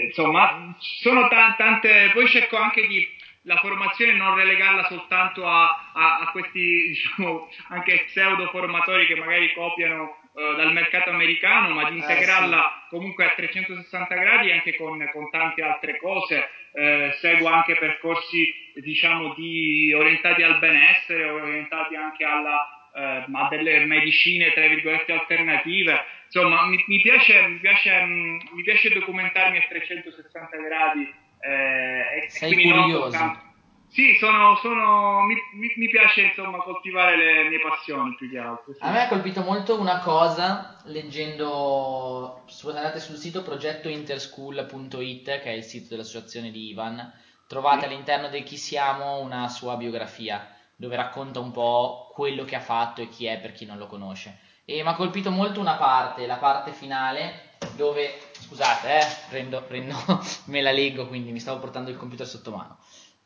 insomma, 0.07 0.75
sono 0.79 1.29
t- 1.29 1.57
tante, 1.57 2.11
poi 2.13 2.27
cerco 2.29 2.57
anche 2.57 2.87
di 2.87 3.07
la 3.47 3.57
formazione 3.57 4.13
non 4.13 4.37
relegarla 4.37 4.85
soltanto 4.85 5.47
a, 5.47 5.91
a, 5.93 6.19
a 6.21 6.31
questi, 6.31 6.89
diciamo, 6.89 7.49
anche 7.69 8.05
pseudo 8.07 8.47
formatori 8.49 9.07
che 9.07 9.17
magari 9.17 9.53
copiano 9.53 10.17
uh, 10.33 10.55
dal 10.57 10.73
mercato 10.73 11.11
americano, 11.11 11.71
ma 11.71 11.91
di 11.91 11.97
integrarla 11.97 12.67
eh, 12.67 12.71
sì. 12.71 12.97
comunque 12.97 13.27
a 13.27 13.35
360 13.35 14.15
gradi 14.15 14.51
anche 14.51 14.77
con, 14.77 15.09
con 15.13 15.31
tante 15.31 15.63
altre 15.63 15.99
cose. 15.99 16.49
Eh, 16.77 17.15
seguo 17.21 17.49
anche 17.49 17.77
percorsi, 17.77 18.53
diciamo, 18.75 19.35
di, 19.35 19.93
orientati 19.93 20.43
al 20.43 20.59
benessere, 20.59 21.29
orientati 21.29 21.95
anche 21.95 22.25
alla, 22.25 22.74
eh, 22.95 23.25
a 23.31 23.49
delle 23.51 23.85
medicine, 23.87 24.53
tra 24.53 24.67
virgolette, 24.67 25.13
alternative 25.13 26.05
insomma, 26.35 26.67
mi, 26.67 26.83
mi, 26.87 27.01
piace, 27.01 27.47
mi, 27.47 27.59
piace, 27.59 28.01
mi, 28.03 28.63
piace, 28.63 28.91
documentarmi 28.91 29.59
a 29.59 29.65
360 29.69 30.57
gradi. 30.57 31.15
Eh, 31.41 32.27
Sei 32.29 32.53
curioso. 32.53 33.53
Sì, 33.89 34.17
sono, 34.19 34.57
sono, 34.57 35.21
mi, 35.23 35.37
mi, 35.77 35.89
piace 35.89 36.23
insomma 36.23 36.59
coltivare 36.59 37.17
le 37.17 37.49
mie 37.49 37.61
passioni 37.61 38.17
più 38.17 38.29
che 38.29 38.39
altro. 38.39 38.73
Sì. 38.73 38.81
A 38.83 38.91
me 38.91 39.03
ha 39.03 39.09
colpito 39.09 39.43
molto 39.43 39.79
una 39.79 40.01
cosa 40.01 40.81
leggendo, 40.87 42.45
andate 42.65 42.99
sul 42.99 43.15
sito 43.17 43.43
progettointerschool.it 43.43 45.25
che 45.25 45.43
è 45.43 45.53
il 45.53 45.63
sito 45.63 45.91
dell'associazione 45.91 46.51
di 46.51 46.71
Ivan, 46.71 47.13
trovate 47.47 47.81
sì. 47.81 47.85
all'interno 47.87 48.29
di 48.31 48.43
chi 48.43 48.57
siamo 48.57 49.21
una 49.21 49.49
sua 49.49 49.77
biografia 49.77 50.54
dove 50.85 50.97
racconta 50.97 51.41
un 51.41 51.51
po' 51.51 52.11
quello 52.13 52.45
che 52.45 52.55
ha 52.55 52.61
fatto 52.61 53.01
e 53.01 53.09
chi 53.09 53.27
è 53.27 53.39
per 53.39 53.53
chi 53.53 53.67
non 53.67 53.79
lo 53.79 53.87
conosce 53.87 54.39
e 54.67 54.83
mi 54.83 54.89
ha 54.89 54.95
colpito 54.95 55.31
molto 55.31 55.61
una 55.61 55.75
parte, 55.75 56.27
la 56.27 56.37
parte 56.37 56.73
finale, 56.73 57.51
dove, 57.77 58.19
scusate, 58.33 58.99
eh, 58.99 59.07
prendo, 59.29 59.63
prendo 59.63 59.95
me 60.47 60.63
la 60.63 60.73
leggo, 60.73 61.07
quindi 61.07 61.33
mi 61.33 61.41
stavo 61.41 61.59
portando 61.59 61.91
il 61.91 61.97
computer 61.97 62.27
sotto 62.27 62.51
mano. 62.51 62.79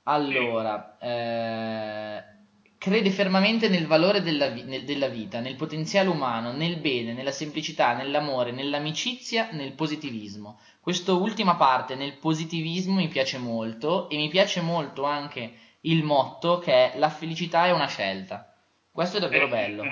Allora, 0.05 0.99
eh, 0.99 2.25
crede 2.77 3.11
fermamente 3.11 3.69
nel 3.69 3.87
valore 3.87 4.21
della, 4.23 4.49
nel, 4.49 4.85
della 4.85 5.07
vita, 5.07 5.39
nel 5.39 5.55
potenziale 5.55 6.09
umano, 6.09 6.51
nel 6.51 6.79
bene, 6.79 7.13
nella 7.13 7.31
semplicità, 7.31 7.95
nell'amore, 7.95 8.51
nell'amicizia, 8.51 9.51
nel 9.53 9.75
positivismo. 9.75 10.59
Questa 10.81 11.13
ultima 11.13 11.55
parte, 11.55 11.95
nel 11.95 12.15
positivismo, 12.15 12.95
mi 12.95 13.09
piace 13.09 13.39
molto 13.39 14.09
e 14.09 14.17
mi 14.17 14.29
piace 14.29 14.61
molto 14.61 15.05
anche 15.05 15.53
il 15.83 16.03
motto 16.03 16.59
che 16.59 16.93
è 16.93 16.99
la 16.99 17.11
felicità 17.11 17.67
è 17.67 17.73
una 17.73 17.89
scelta. 17.89 18.53
Questo 18.91 19.19
è 19.19 19.21
davvero 19.21 19.49
bello. 19.49 19.85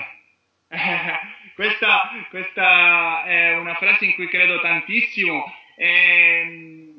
questa, 1.55 2.09
questa, 2.29 3.23
è 3.23 3.55
una 3.55 3.75
frase 3.75 4.05
in 4.05 4.13
cui 4.15 4.27
credo 4.27 4.59
tantissimo 4.59 5.45
e 5.75 6.93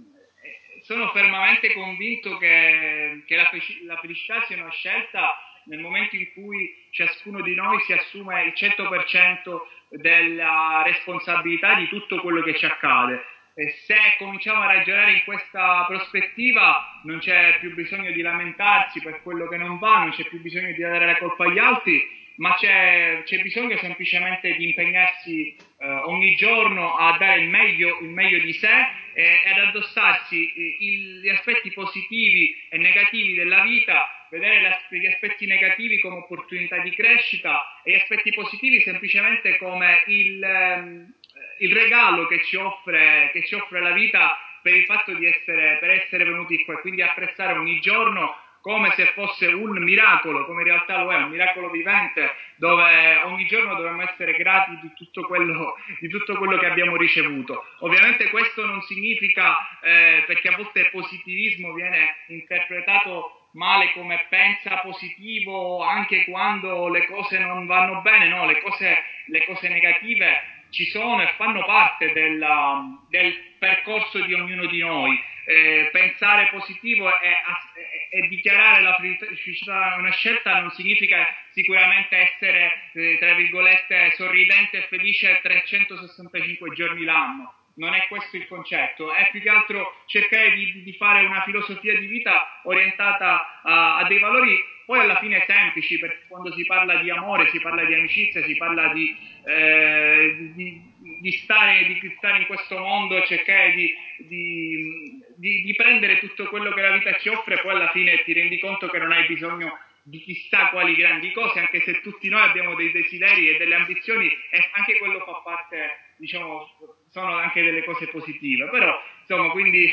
sono 0.83 1.09
fermamente 1.11 1.75
convinto 1.75 2.39
che, 2.39 3.23
che 3.27 3.37
la, 3.37 3.51
la 3.87 3.97
felicità 3.99 4.43
sia 4.47 4.57
una 4.57 4.71
scelta 4.71 5.35
nel 5.65 5.81
momento 5.81 6.17
in 6.17 6.33
cui 6.33 6.87
ciascuno 6.91 7.43
di 7.43 7.55
noi 7.55 7.79
si 7.83 7.93
assume 7.93 8.45
il 8.45 8.55
100% 8.57 10.01
della 10.01 10.83
responsabilità 10.85 11.75
di 11.75 11.89
tutto 11.89 12.21
quello 12.21 12.43
che 12.43 12.57
ci 12.57 12.65
accade. 12.65 13.23
E 13.59 13.75
se 13.87 13.97
cominciamo 14.19 14.63
a 14.63 14.73
ragionare 14.73 15.15
in 15.15 15.25
questa 15.25 15.85
prospettiva 15.89 17.01
non 17.03 17.19
c'è 17.19 17.59
più 17.59 17.75
bisogno 17.75 18.13
di 18.13 18.23
lamentarsi 18.23 19.01
per 19.01 19.21
quello 19.21 19.49
che 19.49 19.57
non 19.57 19.81
va, 19.81 19.99
non 19.99 20.13
c'è 20.13 20.23
più 20.29 20.41
bisogno 20.41 20.71
di 20.71 20.81
dare 20.81 21.05
la 21.05 21.17
colpa 21.17 21.43
agli 21.43 21.59
altri, 21.59 22.01
ma 22.37 22.55
c'è, 22.55 23.23
c'è 23.25 23.41
bisogno 23.41 23.77
semplicemente 23.79 24.55
di 24.55 24.69
impegnarsi 24.69 25.57
eh, 25.57 25.89
ogni 26.05 26.37
giorno 26.37 26.95
a 26.95 27.17
dare 27.19 27.41
il 27.41 27.49
meglio, 27.49 27.99
il 28.01 28.11
meglio 28.11 28.39
di 28.39 28.53
sé 28.53 28.71
e 29.15 29.41
ad 29.51 29.59
addossarsi 29.67 30.53
il, 30.79 31.21
gli 31.23 31.29
aspetti 31.29 31.73
positivi 31.73 32.55
e 32.69 32.79
negativi 32.79 33.35
della 33.35 33.63
vita 33.63 34.07
vedere 34.31 34.79
gli 34.91 35.07
aspetti 35.07 35.47
negativi 35.47 35.99
come 35.99 36.19
opportunità 36.19 36.79
di 36.79 36.91
crescita 36.91 37.81
e 37.83 37.91
gli 37.91 37.95
aspetti 37.97 38.31
positivi 38.31 38.83
semplicemente 38.83 39.57
come 39.57 40.05
il, 40.07 40.43
ehm, 40.45 41.15
il 41.59 41.75
regalo 41.75 42.27
che 42.27 42.43
ci, 42.45 42.57
offre, 42.57 43.31
che 43.33 43.45
ci 43.47 43.55
offre 43.55 43.81
la 43.81 43.93
vita 43.93 44.37
per 44.63 44.75
il 44.75 44.85
fatto 44.85 45.13
di 45.15 45.27
essere, 45.27 45.79
per 45.81 45.91
essere 45.91 46.25
venuti 46.25 46.65
qua 46.65 46.75
e 46.75 46.81
quindi 46.81 47.03
apprezzare 47.03 47.59
ogni 47.59 47.81
giorno 47.81 48.37
come 48.61 48.91
se 48.97 49.07
fosse 49.15 49.47
un 49.47 49.83
miracolo, 49.83 50.45
come 50.45 50.63
in 50.63 50.69
realtà 50.69 51.03
lo 51.03 51.13
è, 51.13 51.17
un 51.17 51.31
miracolo 51.31 51.71
vivente, 51.71 52.35
dove 52.57 53.23
ogni 53.25 53.47
giorno 53.47 53.75
dovremmo 53.75 54.03
essere 54.03 54.33
grati 54.33 54.79
di 54.83 54.93
tutto 54.95 55.23
quello, 55.23 55.77
di 56.01 56.09
tutto 56.09 56.37
quello 56.37 56.59
che 56.59 56.67
abbiamo 56.67 56.97
ricevuto. 56.97 57.65
Ovviamente 57.81 58.29
questo 58.31 58.67
non 58.67 58.83
significa, 58.83 59.79
eh, 59.81 60.25
perché 60.27 60.49
a 60.49 60.57
volte 60.57 60.81
il 60.81 60.91
positivismo 60.91 61.73
viene 61.73 62.17
interpretato 62.27 63.49
male 63.53 63.93
come 63.93 64.27
pensa 64.29 64.77
positivo 64.79 65.83
anche 65.83 66.25
quando 66.25 66.89
le 66.89 67.07
cose 67.07 67.39
non 67.39 67.67
vanno 67.67 68.03
bene, 68.03 68.29
no, 68.29 68.45
le 68.45 68.61
cose, 68.61 69.03
le 69.27 69.45
cose 69.47 69.69
negative 69.69 70.58
ci 70.71 70.87
sono 70.87 71.23
e 71.23 71.33
fanno 71.37 71.65
parte. 71.65 72.13
della, 72.13 72.85
del 73.09 73.35
percorso 73.59 74.21
di 74.21 74.35
ognuno 74.35 74.67
di 74.67 74.81
noi. 74.81 75.21
Eh, 75.45 75.89
pensare 75.93 76.49
positivo 76.51 77.09
e, 77.09 78.29
dichiarare 78.29 78.83
la 78.83 78.97
felicità 78.97 79.97
una 79.99 80.11
scelta 80.11 80.61
non 80.61 80.71
significa 80.73 81.27
sicuramente 81.53 82.17
essere, 82.17 82.91
eh, 82.93 83.17
tra 83.19 83.35
virgolette, 83.35 84.13
sorridente 84.17 84.79
e 84.79 84.87
felice 84.89 85.41
365 85.43 86.71
giorni 86.75 87.05
l'anno. 87.05 87.55
Non 87.77 87.95
è 87.95 88.07
questo 88.09 88.37
il 88.37 88.47
concetto, 88.49 89.13
è 89.15 89.29
più 89.31 89.41
che 89.41 89.49
altro 89.49 90.03
cercare 90.07 90.51
di, 90.53 90.83
di 90.83 90.93
fare 90.95 91.25
una 91.25 91.43
filosofia 91.43 91.97
di 91.97 92.07
vita 92.07 92.61
orientata 92.65 93.61
a, 93.63 93.99
a, 93.99 94.07
dei 94.07 94.19
valori 94.19 94.61
poi 94.89 95.01
alla 95.01 95.17
fine 95.17 95.45
semplici, 95.47 95.99
perché 95.99 96.25
quando 96.29 96.51
si 96.55 96.65
parla 96.65 97.03
di 97.03 97.11
amore, 97.11 97.51
si 97.51 97.61
parla 97.61 97.85
di 97.85 97.93
amicizia, 97.93 98.43
si 98.43 98.57
parla 98.57 98.91
di, 98.95 99.15
eh, 99.45 100.51
di, 100.55 100.81
di 101.21 101.33
stare, 101.33 101.85
stare, 102.17 102.39
in 102.39 102.47
questo 102.47 102.79
mondo 102.79 103.21
cercare 103.25 103.75
di, 103.75 105.75
prendere 105.77 106.19
tutto 106.21 106.47
quello 106.47 106.73
che 106.73 106.81
la 106.81 106.93
vita 106.93 107.15
ci 107.19 107.29
offre, 107.29 107.59
poi 107.59 107.73
alla 107.73 107.91
fine 107.91 108.23
ti 108.23 108.33
rendi 108.33 108.59
conto 108.61 108.89
che 108.89 108.97
non 108.97 109.13
hai 109.13 109.27
bisogno 109.27 109.79
di 110.05 110.21
chissà 110.21 110.69
quali 110.69 110.95
grandi 110.95 111.33
cose, 111.33 111.59
anche 111.59 111.83
se 111.83 112.01
tutti 112.01 112.31
noi 112.31 112.41
abbiamo 112.41 112.75
dei 112.75 112.91
desideri 112.91 113.51
e 113.51 113.59
delle 113.59 113.75
ambizioni 113.75 114.27
e 114.27 114.71
anche 114.73 114.97
quello 114.97 115.19
fa 115.19 115.43
parte, 115.45 116.15
diciamo, 116.17 116.67
sono 117.11 117.35
anche 117.35 117.63
delle 117.63 117.85
cose 117.85 118.07
positive, 118.07 118.71
però 118.71 118.99
insomma, 119.21 119.51
quindi 119.51 119.93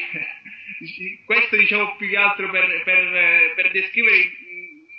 questo 1.26 1.58
diciamo 1.58 1.98
più 1.98 2.08
che 2.08 2.16
altro 2.16 2.50
per, 2.50 2.82
per, 2.86 3.54
per 3.56 3.72
descrivere 3.72 4.44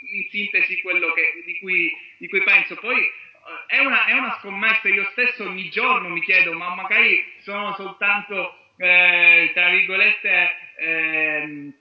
in, 0.06 0.18
in 0.18 0.28
sintesi 0.30 0.80
quello 0.80 1.12
che, 1.12 1.42
di, 1.44 1.58
cui, 1.58 1.92
di, 2.18 2.28
cui, 2.28 2.42
penso. 2.42 2.74
Poi 2.76 2.98
eh, 2.98 3.74
è 3.76 3.78
una, 3.80 4.06
è 4.06 4.12
una, 4.12 4.36
scommessa, 4.40 4.88
io 4.88 5.04
stesso 5.12 5.44
ogni 5.44 5.68
giorno 5.70 6.08
mi 6.08 6.22
chiedo, 6.22 6.52
ma 6.52 6.74
magari 6.74 7.24
sono 7.38 7.74
soltanto, 7.74 8.72
eh, 8.76 9.50
tra 9.52 9.70
virgolette, 9.70 10.50
eh, 10.78 11.72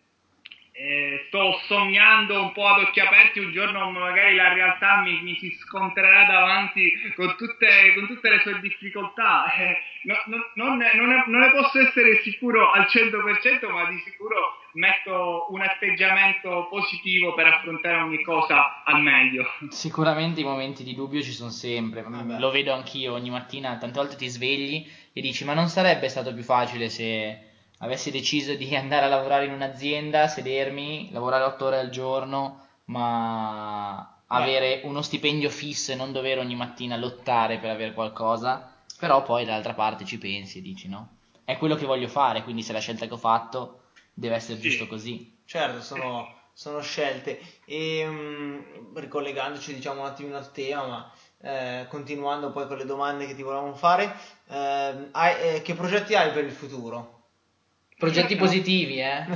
eh, 0.77 1.23
sto 1.27 1.57
sognando 1.67 2.41
un 2.41 2.51
po' 2.51 2.67
ad 2.67 2.83
occhi 2.83 2.99
aperti, 2.99 3.39
un 3.39 3.53
giorno 3.53 3.89
magari 3.91 4.35
la 4.35 4.53
realtà 4.53 4.97
mi, 4.97 5.21
mi 5.21 5.37
si 5.37 5.49
scontrerà 5.51 6.25
davanti 6.25 6.91
con 7.15 7.33
tutte, 7.37 7.93
con 7.95 8.07
tutte 8.07 8.29
le 8.29 8.39
sue 8.41 8.59
difficoltà. 8.59 9.45
Eh, 9.53 9.77
no, 10.03 10.15
no, 10.25 10.37
non, 10.55 10.77
ne, 10.77 10.91
non, 10.95 11.07
ne, 11.07 11.23
non, 11.27 11.39
ne, 11.39 11.51
posso 11.51 11.79
essere 11.79 12.21
sicuro 12.23 12.71
al 12.71 12.87
100%, 12.89 13.71
ma 13.71 13.89
di 13.89 14.01
sicuro 14.03 14.59
metto 14.73 15.47
un 15.51 15.61
atteggiamento 15.61 16.67
positivo 16.69 17.33
per 17.33 17.47
affrontare 17.47 18.01
ogni 18.01 18.21
cosa 18.21 18.83
al 18.83 19.01
meglio. 19.01 19.45
Sicuramente 19.69 20.41
i 20.41 20.43
momenti 20.43 20.83
di 20.83 20.93
dubbio 20.93 21.21
ci 21.21 21.31
sono 21.31 21.51
sempre, 21.51 22.01
Vabbè. 22.01 22.37
lo 22.37 22.51
vedo 22.51 22.73
anch'io 22.73 23.13
ogni 23.13 23.29
mattina, 23.29 23.77
tante 23.77 23.97
volte 23.97 24.17
ti 24.17 24.27
svegli 24.27 24.85
e 25.13 25.21
dici 25.21 25.45
ma 25.45 25.53
non 25.53 25.69
sarebbe 25.69 26.09
stato 26.09 26.33
più 26.33 26.43
facile 26.43 26.89
se 26.89 27.53
avessi 27.85 28.11
deciso 28.11 28.53
di 28.55 28.73
andare 28.75 29.05
a 29.05 29.09
lavorare 29.09 29.45
in 29.45 29.53
un'azienda, 29.53 30.27
sedermi, 30.27 31.09
lavorare 31.11 31.45
8 31.45 31.65
ore 31.65 31.79
al 31.79 31.89
giorno, 31.89 32.63
ma 32.85 34.15
avere 34.27 34.81
uno 34.83 35.01
stipendio 35.01 35.49
fisso 35.49 35.91
e 35.91 35.95
non 35.95 36.11
dover 36.11 36.39
ogni 36.39 36.55
mattina 36.55 36.97
lottare 36.97 37.57
per 37.59 37.69
avere 37.69 37.93
qualcosa, 37.93 38.69
però 38.97 39.21
poi 39.21 39.45
dall'altra 39.45 39.73
parte 39.73 40.05
ci 40.05 40.17
pensi 40.17 40.57
e 40.57 40.61
dici 40.61 40.87
no, 40.87 41.17
è 41.43 41.57
quello 41.57 41.75
che 41.75 41.85
voglio 41.85 42.07
fare, 42.07 42.43
quindi 42.43 42.63
se 42.63 42.73
la 42.73 42.79
scelta 42.79 43.07
che 43.07 43.13
ho 43.13 43.17
fatto 43.17 43.81
deve 44.13 44.35
essere 44.35 44.59
sì. 44.59 44.69
giusto 44.69 44.87
così. 44.87 45.33
Certo, 45.45 45.81
sono, 45.81 46.27
sono 46.53 46.81
scelte 46.81 47.39
e 47.65 48.05
um, 48.07 48.95
ricollegandoci 48.95 49.73
diciamo 49.73 50.01
un 50.01 50.07
attimo 50.07 50.35
al 50.35 50.51
tema, 50.51 50.87
ma 50.87 51.11
eh, 51.41 51.85
continuando 51.87 52.51
poi 52.51 52.65
con 52.67 52.77
le 52.77 52.85
domande 52.85 53.27
che 53.27 53.35
ti 53.35 53.43
volevamo 53.43 53.75
fare, 53.75 54.15
eh, 54.47 55.09
hai, 55.11 55.55
eh, 55.55 55.61
che 55.61 55.75
progetti 55.75 56.15
hai 56.15 56.31
per 56.31 56.45
il 56.45 56.51
futuro? 56.51 57.14
Progetti 57.97 58.35
positivi, 58.35 58.99
eh? 58.99 59.23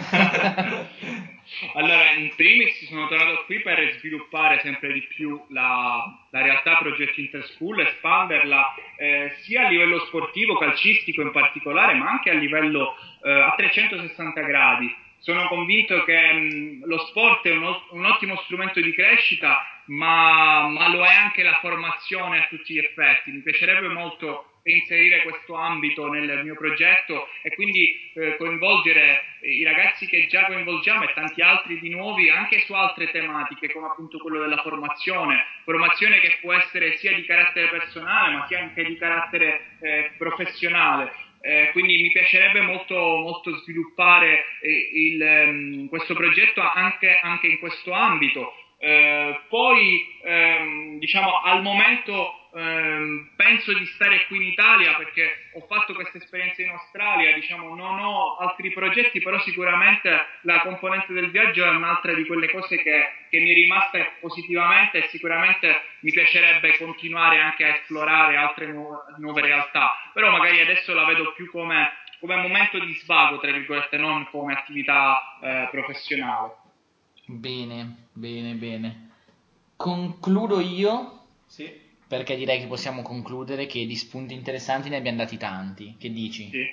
allora, 1.75 2.11
in 2.11 2.35
primis 2.35 2.87
sono 2.87 3.07
tornato 3.07 3.45
qui 3.45 3.61
per 3.61 3.95
sviluppare 3.99 4.59
sempre 4.61 4.91
di 4.91 5.01
più 5.03 5.41
la, 5.51 6.03
la 6.29 6.41
realtà 6.41 6.75
Progetti 6.75 7.21
Interschool, 7.21 7.79
espanderla 7.79 8.75
eh, 8.97 9.33
sia 9.43 9.65
a 9.65 9.69
livello 9.69 9.99
sportivo, 10.07 10.57
calcistico 10.57 11.21
in 11.21 11.31
particolare, 11.31 11.93
ma 11.93 12.09
anche 12.09 12.31
a 12.31 12.33
livello 12.33 12.95
eh, 13.23 13.31
a 13.31 13.53
360 13.55 14.41
gradi. 14.41 14.93
Sono 15.19 15.47
convinto 15.47 16.03
che 16.03 16.33
mh, 16.33 16.85
lo 16.85 16.97
sport 17.05 17.47
è 17.47 17.51
un, 17.51 17.63
un, 17.91 18.05
ottimo 18.05 18.35
strumento 18.43 18.81
di 18.81 18.93
crescita, 18.93 19.65
ma, 19.85 20.67
ma 20.67 20.89
lo 20.89 21.05
è 21.05 21.13
anche 21.13 21.43
la 21.43 21.57
formazione 21.61 22.39
a 22.39 22.47
tutti 22.49 22.73
gli 22.73 22.79
effetti. 22.79 23.31
Mi 23.31 23.41
piacerebbe 23.41 23.87
molto 23.87 24.58
inserire 24.63 25.23
questo 25.23 25.55
ambito 25.55 26.07
nel 26.07 26.43
mio 26.43 26.55
progetto 26.55 27.27
e 27.41 27.53
quindi 27.55 28.11
eh, 28.13 28.35
coinvolgere 28.37 29.21
i 29.41 29.63
ragazzi 29.63 30.05
che 30.05 30.27
già 30.27 30.45
coinvolgiamo 30.45 31.03
e 31.03 31.13
tanti 31.13 31.41
altri 31.41 31.79
di 31.79 31.89
nuovi 31.89 32.29
anche 32.29 32.59
su 32.59 32.73
altre 32.73 33.09
tematiche 33.11 33.71
come 33.71 33.87
appunto 33.87 34.17
quello 34.17 34.39
della 34.39 34.61
formazione, 34.61 35.45
formazione 35.63 36.19
che 36.19 36.37
può 36.41 36.53
essere 36.53 36.97
sia 36.97 37.13
di 37.13 37.23
carattere 37.23 37.69
personale 37.69 38.35
ma 38.35 38.47
sia 38.47 38.59
anche 38.59 38.83
di 38.83 38.97
carattere 38.97 39.77
eh, 39.81 40.11
professionale. 40.17 41.27
Eh, 41.41 41.69
quindi 41.71 42.01
mi 42.01 42.11
piacerebbe 42.11 42.59
molto, 42.61 42.95
molto 42.95 43.55
sviluppare 43.59 44.43
eh, 44.61 44.89
il, 44.93 45.21
um, 45.21 45.87
questo 45.87 46.13
progetto 46.13 46.61
anche, 46.61 47.17
anche, 47.21 47.47
in 47.47 47.59
questo 47.59 47.93
ambito. 47.93 48.53
Eh, 48.77 49.39
poi 49.47 50.05
ehm, 50.23 50.99
diciamo 50.99 51.41
al 51.41 51.61
momento 51.61 52.48
ehm, 52.59 53.29
penso 53.35 53.73
di 53.73 53.85
stare 53.85 54.25
qui 54.27 54.37
in 54.37 54.51
Italia 54.51 54.95
perché 54.95 55.49
ho 55.53 55.65
fatto 55.67 55.93
questa 55.93 56.17
esperienza 56.17 56.61
in 56.61 56.69
Australia, 56.69 57.33
diciamo, 57.33 57.73
non 57.75 57.99
ho 57.99 58.35
altri 58.37 58.71
progetti, 58.71 59.21
però 59.21 59.39
sicuramente 59.39 60.09
la 60.41 60.59
componente 60.61 61.13
del 61.13 61.31
viaggio 61.31 61.65
è 61.65 61.69
un'altra 61.69 62.13
di 62.13 62.25
quelle 62.25 62.49
cose 62.51 62.77
che, 62.77 63.25
che 63.29 63.39
mi 63.39 63.51
è 63.51 63.53
rimasta 63.53 63.99
positivamente 64.19 65.05
e 65.05 65.07
sicuramente 65.07 65.81
mi 66.01 66.11
piacerebbe 66.11 66.77
continuare 66.77 67.39
anche 67.39 67.63
a 67.63 67.75
esplorare 67.75 68.35
altre 68.35 68.67
nu- 68.67 68.89
nuove 69.17 69.41
realtà, 69.41 69.93
però 70.13 70.29
magari 70.29 70.59
adesso 70.59 70.93
la 70.93 71.05
vedo 71.05 71.33
più 71.33 71.49
come, 71.49 71.93
come 72.19 72.35
momento 72.35 72.79
di 72.79 72.93
svago, 72.95 73.39
tra 73.39 73.51
virgolette, 73.51 73.97
non 73.97 74.27
come 74.29 74.53
attività 74.53 75.37
eh, 75.41 75.67
professionale. 75.71 76.55
Bene, 77.25 78.07
bene, 78.13 78.53
bene. 78.53 79.09
Concludo 79.75 80.59
io. 80.59 81.13
Sì 81.47 81.87
perché 82.09 82.35
direi 82.35 82.59
che 82.59 82.65
possiamo 82.65 83.03
concludere 83.03 83.67
che 83.67 83.85
di 83.85 83.95
spunti 83.95 84.33
interessanti 84.33 84.89
ne 84.89 84.97
abbiamo 84.97 85.19
dati 85.19 85.37
tanti. 85.37 85.95
Che 85.99 86.11
dici? 86.11 86.49
Sì. 86.49 86.65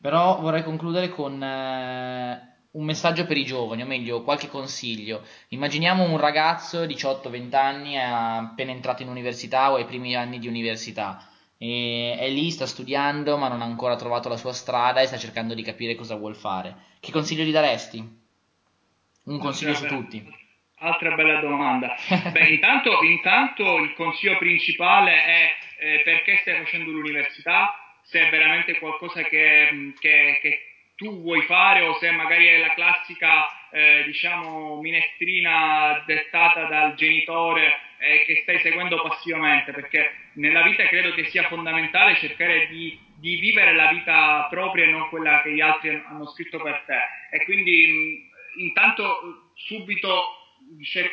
Però 0.00 0.40
vorrei 0.40 0.62
concludere 0.62 1.10
con 1.10 1.40
eh, 1.42 2.56
un 2.70 2.84
messaggio 2.86 3.26
per 3.26 3.36
i 3.36 3.44
giovani, 3.44 3.82
o 3.82 3.86
meglio, 3.86 4.22
qualche 4.22 4.48
consiglio. 4.48 5.22
Immaginiamo 5.48 6.02
un 6.02 6.16
ragazzo 6.16 6.84
18-20 6.84 7.54
anni, 7.54 7.92
è 7.92 7.98
appena 7.98 8.70
entrato 8.70 9.02
in 9.02 9.10
università 9.10 9.70
o 9.70 9.74
ai 9.74 9.84
primi 9.84 10.16
anni 10.16 10.38
di 10.38 10.48
università. 10.48 11.28
E 11.58 12.16
è 12.18 12.30
lì, 12.30 12.50
sta 12.50 12.64
studiando, 12.64 13.36
ma 13.36 13.48
non 13.48 13.60
ha 13.60 13.66
ancora 13.66 13.96
trovato 13.96 14.30
la 14.30 14.38
sua 14.38 14.54
strada 14.54 15.02
e 15.02 15.06
sta 15.06 15.18
cercando 15.18 15.52
di 15.52 15.62
capire 15.62 15.94
cosa 15.94 16.16
vuol 16.16 16.36
fare. 16.36 16.74
Che 17.00 17.12
consiglio 17.12 17.44
gli 17.44 17.52
daresti? 17.52 18.18
Un 19.24 19.38
consiglio 19.38 19.74
su 19.74 19.84
tutti. 19.84 20.26
Altra 20.82 21.10
bella 21.14 21.40
domanda. 21.40 21.94
Beh, 22.32 22.48
intanto, 22.48 23.02
intanto, 23.02 23.78
il 23.78 23.92
consiglio 23.92 24.38
principale 24.38 25.24
è 25.24 25.54
eh, 25.78 26.00
perché 26.04 26.38
stai 26.38 26.56
facendo 26.56 26.90
l'università, 26.90 27.98
se 28.02 28.26
è 28.26 28.30
veramente 28.30 28.78
qualcosa 28.78 29.22
che, 29.22 29.92
che, 29.98 30.38
che 30.40 30.62
tu 30.96 31.20
vuoi 31.20 31.42
fare 31.42 31.82
o 31.82 31.98
se 31.98 32.10
magari 32.12 32.46
è 32.46 32.58
la 32.58 32.72
classica 32.72 33.68
eh, 33.70 34.04
diciamo 34.06 34.80
minestrina 34.80 36.02
dettata 36.06 36.64
dal 36.64 36.94
genitore 36.94 37.78
eh, 37.98 38.24
che 38.24 38.40
stai 38.42 38.58
seguendo 38.60 39.00
passivamente 39.02 39.72
perché 39.72 40.12
nella 40.34 40.62
vita 40.62 40.86
credo 40.86 41.12
che 41.12 41.24
sia 41.26 41.46
fondamentale 41.48 42.16
cercare 42.16 42.68
di, 42.68 42.98
di, 43.16 43.36
vivere 43.36 43.74
la 43.74 43.90
vita 43.90 44.46
propria 44.48 44.86
e 44.86 44.90
non 44.90 45.08
quella 45.08 45.42
che 45.42 45.52
gli 45.52 45.60
altri 45.60 46.02
hanno 46.06 46.26
scritto 46.28 46.58
per 46.58 46.84
te. 46.86 47.36
E 47.36 47.44
quindi 47.44 47.86
mh, 47.86 48.60
intanto 48.62 49.50
subito 49.54 50.39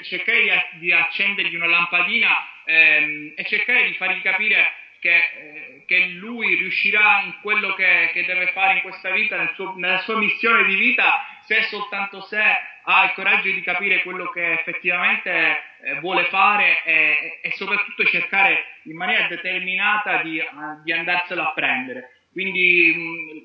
cercare 0.04 0.70
di, 0.74 0.92
accendergli 0.92 1.56
una 1.56 1.68
lampadina 1.68 2.36
ehm, 2.66 3.34
e 3.36 3.44
cercare 3.46 3.86
di 3.86 3.94
fargli 3.94 4.22
capire 4.22 4.66
che, 5.00 5.16
eh, 5.16 5.84
che, 5.86 6.06
lui 6.08 6.56
riuscirà 6.56 7.22
in 7.22 7.36
quello 7.42 7.74
che, 7.74 8.10
che, 8.14 8.26
deve 8.26 8.48
fare 8.48 8.76
in 8.76 8.82
questa 8.82 9.12
vita, 9.12 9.38
nel 9.38 9.52
suo, 9.54 9.76
nella 9.78 10.00
sua 10.00 10.18
missione 10.18 10.64
di 10.66 10.76
vita, 10.76 11.26
se 11.46 11.64
soltanto 11.64 12.22
se 12.22 12.42
ha 12.90 13.04
il 13.04 13.12
coraggio 13.14 13.52
di 13.52 13.62
capire 13.62 14.02
quello 14.02 14.30
che 14.30 14.54
effettivamente 14.54 15.62
eh, 15.82 16.00
vuole 16.00 16.26
fare 16.26 16.84
e, 16.84 17.40
e, 17.42 17.52
soprattutto 17.52 18.04
cercare 18.06 18.80
in 18.84 18.96
maniera 18.96 19.28
determinata 19.28 20.22
di, 20.22 20.42
di 20.84 20.92
andarselo 20.94 21.42
a 21.42 21.54
prendere. 21.54 22.17
Quindi 22.38 22.94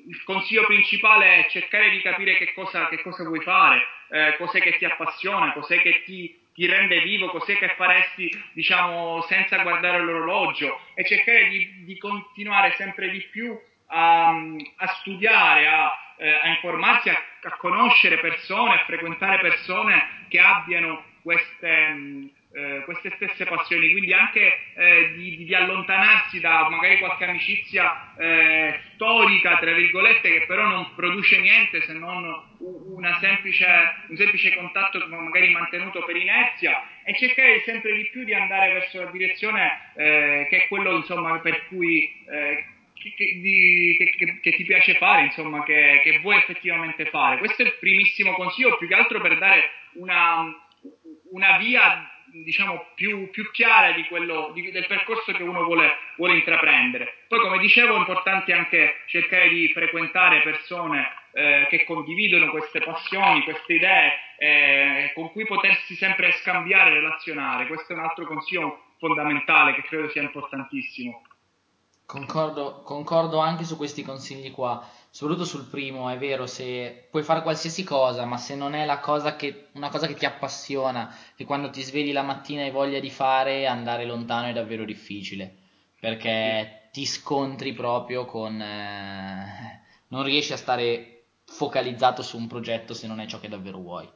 mh, 0.05 0.09
il 0.11 0.23
consiglio 0.23 0.67
principale 0.67 1.37
è 1.37 1.49
cercare 1.49 1.89
di 1.89 1.99
capire 2.01 2.37
che 2.37 2.53
cosa, 2.53 2.87
che 2.89 3.01
cosa 3.01 3.23
vuoi 3.23 3.41
fare, 3.41 3.81
eh, 4.11 4.35
cos'è 4.37 4.59
che 4.59 4.77
ti 4.77 4.85
appassiona, 4.85 5.51
cos'è 5.51 5.81
che 5.81 6.03
ti, 6.05 6.39
ti 6.53 6.67
rende 6.67 7.01
vivo, 7.01 7.29
cos'è 7.29 7.57
che 7.57 7.69
faresti, 7.69 8.29
diciamo, 8.51 9.23
senza 9.23 9.57
guardare 9.63 9.97
l'orologio 9.97 10.79
e 10.93 11.03
cercare 11.05 11.49
di, 11.49 11.85
di 11.85 11.97
continuare 11.97 12.75
sempre 12.77 13.09
di 13.09 13.19
più 13.31 13.59
a, 13.87 14.27
a 14.27 14.87
studiare, 14.99 15.67
a, 15.67 15.91
eh, 16.19 16.29
a 16.29 16.47
informarsi, 16.49 17.09
a, 17.09 17.19
a, 17.41 17.57
conoscere 17.57 18.19
persone, 18.19 18.75
a 18.75 18.83
frequentare 18.85 19.39
persone 19.39 20.27
che 20.29 20.37
abbiano 20.37 21.03
queste, 21.23 22.29
eh, 22.53 22.81
queste 22.85 23.11
stesse 23.15 23.45
passioni, 23.45 23.91
quindi 23.91 24.13
anche 24.13 24.53
eh, 24.75 25.13
di, 25.15 25.45
di, 25.45 25.55
allontanarsi 25.55 26.39
da 26.39 26.69
magari 26.69 26.99
qualche 26.99 27.25
amicizia 27.25 28.13
eh, 28.17 28.79
storica, 29.03 29.57
tra 29.57 29.73
virgolette, 29.73 30.31
che 30.31 30.45
però 30.45 30.65
non 30.65 30.95
produce 30.95 31.37
niente 31.39 31.81
se 31.81 31.91
non 31.91 32.41
semplice, 33.19 33.65
un 34.07 34.15
semplice 34.15 34.55
contatto 34.55 35.05
magari 35.09 35.49
mantenuto 35.49 36.03
per 36.05 36.15
inerzia 36.15 36.87
e 37.03 37.13
cercare 37.15 37.61
sempre 37.65 37.93
di 37.93 38.09
più 38.09 38.23
di 38.23 38.33
andare 38.33 38.71
verso 38.73 39.03
la 39.03 39.11
direzione 39.11 39.91
eh, 39.95 40.47
che 40.49 40.63
è 40.63 40.67
quello 40.67 40.95
insomma, 40.95 41.37
per 41.39 41.67
cui 41.67 42.23
eh, 42.29 42.65
che, 42.93 43.39
di, 43.41 43.95
che, 43.97 44.39
che, 44.39 44.51
ti 44.51 44.63
piace 44.63 44.95
fare, 44.95 45.23
insomma, 45.23 45.63
che, 45.63 45.99
che, 46.01 46.19
vuoi 46.19 46.37
effettivamente 46.37 47.05
fare. 47.07 47.39
Questo 47.39 47.61
è 47.61 47.65
il 47.65 47.75
primissimo 47.79 48.31
consiglio, 48.33 48.77
più 48.77 48.87
che 48.87 48.95
altro 48.95 49.19
per 49.19 49.37
dare 49.37 49.69
una, 49.95 50.45
una 51.31 51.57
via 51.57 52.09
diciamo 52.43 52.85
più, 52.95 53.29
più 53.29 53.49
chiara 53.51 53.91
di 53.91 54.03
quello, 54.05 54.51
di, 54.53 54.71
del 54.71 54.85
percorso 54.87 55.31
che 55.31 55.43
uno 55.43 55.63
vuole, 55.63 55.89
vuole, 56.17 56.35
intraprendere. 56.35 57.25
Poi, 57.27 57.39
come 57.39 57.57
dicevo, 57.57 57.95
è 57.95 57.97
importante 57.97 58.53
anche 58.53 59.01
cercare 59.07 59.49
di 59.49 59.69
frequentare 59.73 60.41
persone 60.41 61.07
eh, 61.31 61.67
che 61.69 61.83
condividono 61.85 62.51
queste 62.51 62.79
passioni, 62.79 63.43
queste 63.43 63.73
idee, 63.73 64.11
eh, 64.37 65.11
con 65.13 65.31
cui 65.31 65.45
potersi 65.45 65.95
sempre 65.95 66.31
scambiare 66.33 66.91
e 66.91 66.93
relazionare. 66.95 67.67
Questo 67.67 67.93
è 67.93 67.95
un 67.95 68.03
altro 68.03 68.25
consiglio 68.25 68.95
fondamentale 68.99 69.73
che 69.73 69.83
credo 69.83 70.09
sia 70.09 70.21
importantissimo. 70.21 71.23
Concordo, 72.05 72.83
concordo 72.83 73.39
anche 73.39 73.63
su 73.63 73.77
questi 73.77 74.03
consigli 74.03 74.51
qua, 74.51 74.85
soprattutto 75.13 75.45
sul 75.45 75.65
primo, 75.65 76.09
è 76.09 76.17
vero, 76.17 76.47
se 76.47 77.07
puoi 77.11 77.21
fare 77.21 77.43
qualsiasi 77.43 77.83
cosa, 77.83 78.25
ma 78.25 78.37
se 78.37 78.55
non 78.55 78.73
è 78.73 78.99
cosa 78.99 79.35
che, 79.35 79.67
una 79.73 79.89
cosa 79.89 80.07
che 80.07 80.15
ti 80.15 80.25
appassiona, 80.25 81.15
che 81.35 81.45
quando 81.45 81.69
ti 81.69 81.83
svegli 81.83 82.11
la 82.11 82.23
mattina 82.23 82.63
hai 82.63 82.71
voglia 82.71 82.99
di 82.99 83.11
fare, 83.11 83.67
andare 83.67 84.05
lontano 84.05 84.47
è 84.47 84.53
davvero 84.53 84.83
difficile, 84.85 85.55
perché 85.99 86.89
ti 86.91 87.05
scontri 87.05 87.73
proprio 87.73 88.25
con... 88.25 88.59
Eh, 88.59 89.81
non 90.07 90.23
riesci 90.23 90.51
a 90.51 90.57
stare 90.57 91.25
focalizzato 91.45 92.23
su 92.23 92.35
un 92.35 92.47
progetto 92.47 92.95
se 92.95 93.05
non 93.05 93.19
è 93.19 93.27
ciò 93.27 93.39
che 93.39 93.49
davvero 93.49 93.77
vuoi. 93.77 94.09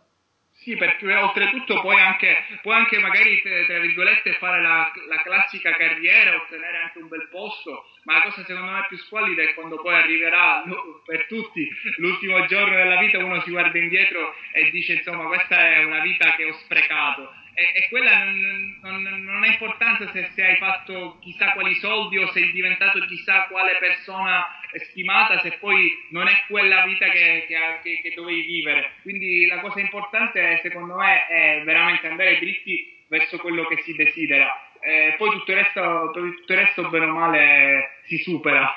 Sì, 0.59 0.75
perché 0.75 1.13
oltretutto 1.15 1.79
puoi 1.81 1.99
anche, 1.99 2.35
puoi 2.61 2.75
anche 2.75 2.97
magari, 2.99 3.41
tra 3.41 3.79
virgolette, 3.79 4.33
fare 4.33 4.61
la, 4.61 4.91
la, 5.07 5.21
classica 5.21 5.71
carriera, 5.71 6.35
ottenere 6.35 6.77
anche 6.79 6.97
un 6.97 7.07
bel 7.07 7.27
posto, 7.29 7.85
ma 8.03 8.15
la 8.15 8.21
cosa 8.23 8.43
secondo 8.43 8.71
me 8.71 8.85
più 8.87 8.97
squallida 8.97 9.43
è 9.43 9.53
quando 9.53 9.79
poi 9.81 9.93
arriverà 9.93 10.63
per 11.05 11.27
tutti 11.27 11.69
l'ultimo 11.97 12.45
giorno 12.47 12.75
della 12.75 12.97
vita, 12.99 13.17
uno 13.19 13.39
si 13.41 13.51
guarda 13.51 13.77
indietro 13.77 14.33
e 14.51 14.69
dice 14.71 14.93
insomma 14.93 15.27
questa 15.27 15.57
è 15.57 15.83
una 15.83 15.99
vita 16.01 16.35
che 16.35 16.45
ho 16.45 16.53
sprecato 16.53 17.31
e, 17.57 17.71
e 17.73 17.87
quella 17.89 18.23
non, 18.23 19.01
non, 19.01 19.23
non, 19.23 19.43
ha 19.43 19.47
importanza 19.47 20.11
se, 20.11 20.29
se, 20.35 20.45
hai 20.45 20.57
fatto 20.57 21.17
chissà 21.19 21.53
quali 21.53 21.73
soldi 21.79 22.19
o 22.19 22.31
sei 22.31 22.51
diventato 22.51 22.99
chissà 23.07 23.47
quale 23.49 23.77
persona 23.79 24.45
stimata 24.89 25.39
se 25.39 25.57
poi 25.59 25.91
non 26.11 26.27
è 26.27 26.43
quella 26.47 26.85
vita 26.85 27.09
che, 27.09 27.47
che, 27.47 28.01
che 28.03 28.13
dovevi 28.15 28.41
vivere. 28.41 28.91
Quindi 29.01 29.47
la 29.47 29.59
cosa 29.61 29.79
importante 29.79 30.59
secondo 30.61 30.97
me 30.97 31.25
è 31.25 31.63
veramente 31.65 32.05
andare 32.05 32.37
dritti 32.37 32.95
verso 33.07 33.39
quello 33.39 33.65
che 33.65 33.81
si 33.81 33.93
desidera. 33.93 34.53
Eh, 34.79 35.15
poi 35.17 35.31
tutto 35.31 35.49
il, 35.49 35.57
resto, 35.57 36.11
tutto 36.13 36.53
il 36.53 36.59
resto, 36.59 36.89
bene 36.89 37.05
o 37.05 37.13
male, 37.13 38.01
si 38.05 38.17
supera. 38.17 38.71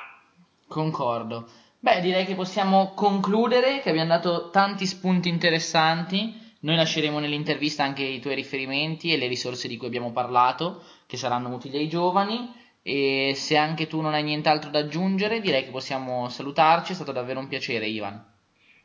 Concordo. 0.67 1.47
Beh, 1.81 2.01
direi 2.01 2.25
che 2.25 2.35
possiamo 2.35 2.95
concludere, 2.95 3.81
che 3.81 3.91
abbiamo 3.91 4.09
dato 4.09 4.49
tanti 4.49 4.87
spunti 4.87 5.29
interessanti. 5.29 6.49
Noi 6.61 6.77
lasceremo 6.77 7.19
nell'intervista 7.19 7.85
anche 7.85 8.03
i 8.03 8.21
tuoi 8.21 8.35
riferimenti 8.35 9.13
e 9.13 9.17
le 9.17 9.29
risorse 9.29 9.67
di 9.67 9.77
cui 9.77 9.87
abbiamo 9.87 10.13
parlato, 10.13 10.83
che 11.07 11.17
saranno 11.17 11.55
utili 11.55 11.79
ai 11.79 11.89
giovani. 11.89 12.53
E 12.83 13.33
se 13.35 13.57
anche 13.57 13.87
tu 13.87 14.01
non 14.01 14.15
hai 14.15 14.23
nient'altro 14.23 14.71
da 14.71 14.81
aggiungere, 14.81 15.41
direi 15.41 15.65
che 15.65 15.71
possiamo 15.71 16.29
salutarci. 16.29 16.93
È 16.93 16.95
stato 16.95 17.13
davvero 17.13 17.41
un 17.41 17.49
piacere, 17.49 17.87
Ivan. 17.87 18.29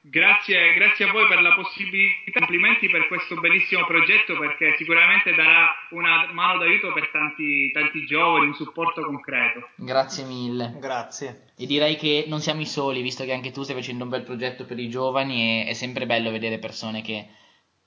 Grazie, 0.08 0.74
grazie 0.76 1.06
a 1.06 1.12
voi 1.12 1.28
per 1.28 1.42
la 1.42 1.56
possibilità, 1.56 2.38
complimenti 2.38 2.88
per 2.88 3.08
questo 3.08 3.40
bellissimo 3.40 3.88
progetto 3.88 4.38
perché 4.38 4.76
sicuramente 4.78 5.34
darà 5.34 5.68
una 5.90 6.32
mano 6.32 6.60
d'aiuto 6.60 6.94
per 6.94 7.10
tanti, 7.10 7.72
tanti 7.72 8.06
giovani, 8.06 8.46
un 8.46 8.54
supporto 8.54 9.04
concreto. 9.04 9.70
Grazie 9.78 10.26
mille. 10.26 10.76
Grazie. 10.80 11.48
E 11.58 11.66
direi 11.66 11.96
che 11.96 12.26
non 12.28 12.40
siamo 12.40 12.62
i 12.62 12.68
soli, 12.68 13.02
visto 13.02 13.24
che 13.24 13.34
anche 13.34 13.50
tu 13.50 13.64
stai 13.64 13.76
facendo 13.76 14.04
un 14.04 14.12
bel 14.12 14.22
progetto 14.22 14.66
per 14.66 14.78
i 14.78 14.90
giovani 14.90 15.64
e 15.64 15.70
è 15.70 15.74
sempre 15.74 16.06
bello 16.06 16.30
vedere 16.30 16.60
persone 16.60 17.02
che 17.02 17.28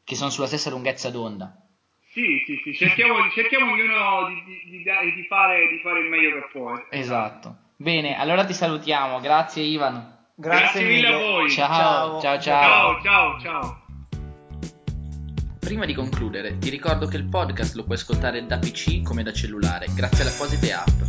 che 0.09 0.15
sono 0.15 0.31
sulla 0.31 0.47
stessa 0.47 0.71
lunghezza 0.71 1.11
d'onda. 1.11 1.55
Sì, 2.13 2.43
sì, 2.47 2.59
sì, 2.65 2.75
cerchiamo, 2.75 3.15
cerchiamo 3.31 3.73
ognuno 3.73 4.27
di, 4.29 4.71
di, 4.71 4.83
di, 4.83 5.27
fare, 5.29 5.69
di, 5.69 5.79
fare, 5.83 6.01
il 6.01 6.09
meglio 6.09 6.31
che 6.33 6.49
può. 6.51 6.73
Esatto. 6.89 7.57
Bene, 7.77 8.19
allora 8.19 8.47
ti 8.47 8.55
salutiamo. 8.55 9.21
Grazie 9.21 9.65
Ivan. 9.65 10.17
Grazie, 10.35 10.61
Grazie 10.61 10.85
mille 10.85 11.09
a 11.09 11.19
voi. 11.19 11.51
Ciao, 11.51 12.21
ciao, 12.23 12.41
ciao. 12.41 12.41
Ciao, 12.41 13.03
ciao, 13.03 13.41
ciao. 13.41 13.83
Prima 15.59 15.85
di 15.85 15.93
concludere, 15.93 16.57
ti 16.57 16.71
ricordo 16.71 17.07
che 17.07 17.19
il 17.19 17.25
podcast 17.25 17.75
lo 17.75 17.85
puoi 17.85 17.99
ascoltare 17.99 18.47
da 18.47 18.59
PC 18.59 19.03
come 19.03 19.23
da 19.23 19.35
cellulare, 19.35 19.89
grazie 19.95 20.23
alle 20.25 20.33
apposite 20.33 20.73
app. 20.73 21.03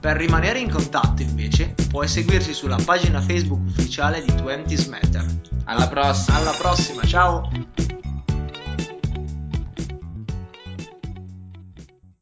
Per 0.00 0.16
rimanere 0.16 0.60
in 0.60 0.70
contatto, 0.70 1.20
invece, 1.20 1.74
puoi 1.90 2.08
seguirci 2.08 2.54
sulla 2.54 2.78
pagina 2.82 3.20
Facebook 3.20 3.60
ufficiale 3.66 4.24
di 4.24 4.32
20 4.32 4.88
Matter. 4.88 5.26
Alla 5.64 5.88
prossima. 5.88 6.38
Alla 6.38 6.52
prossima, 6.52 7.02
ciao. 7.04 7.93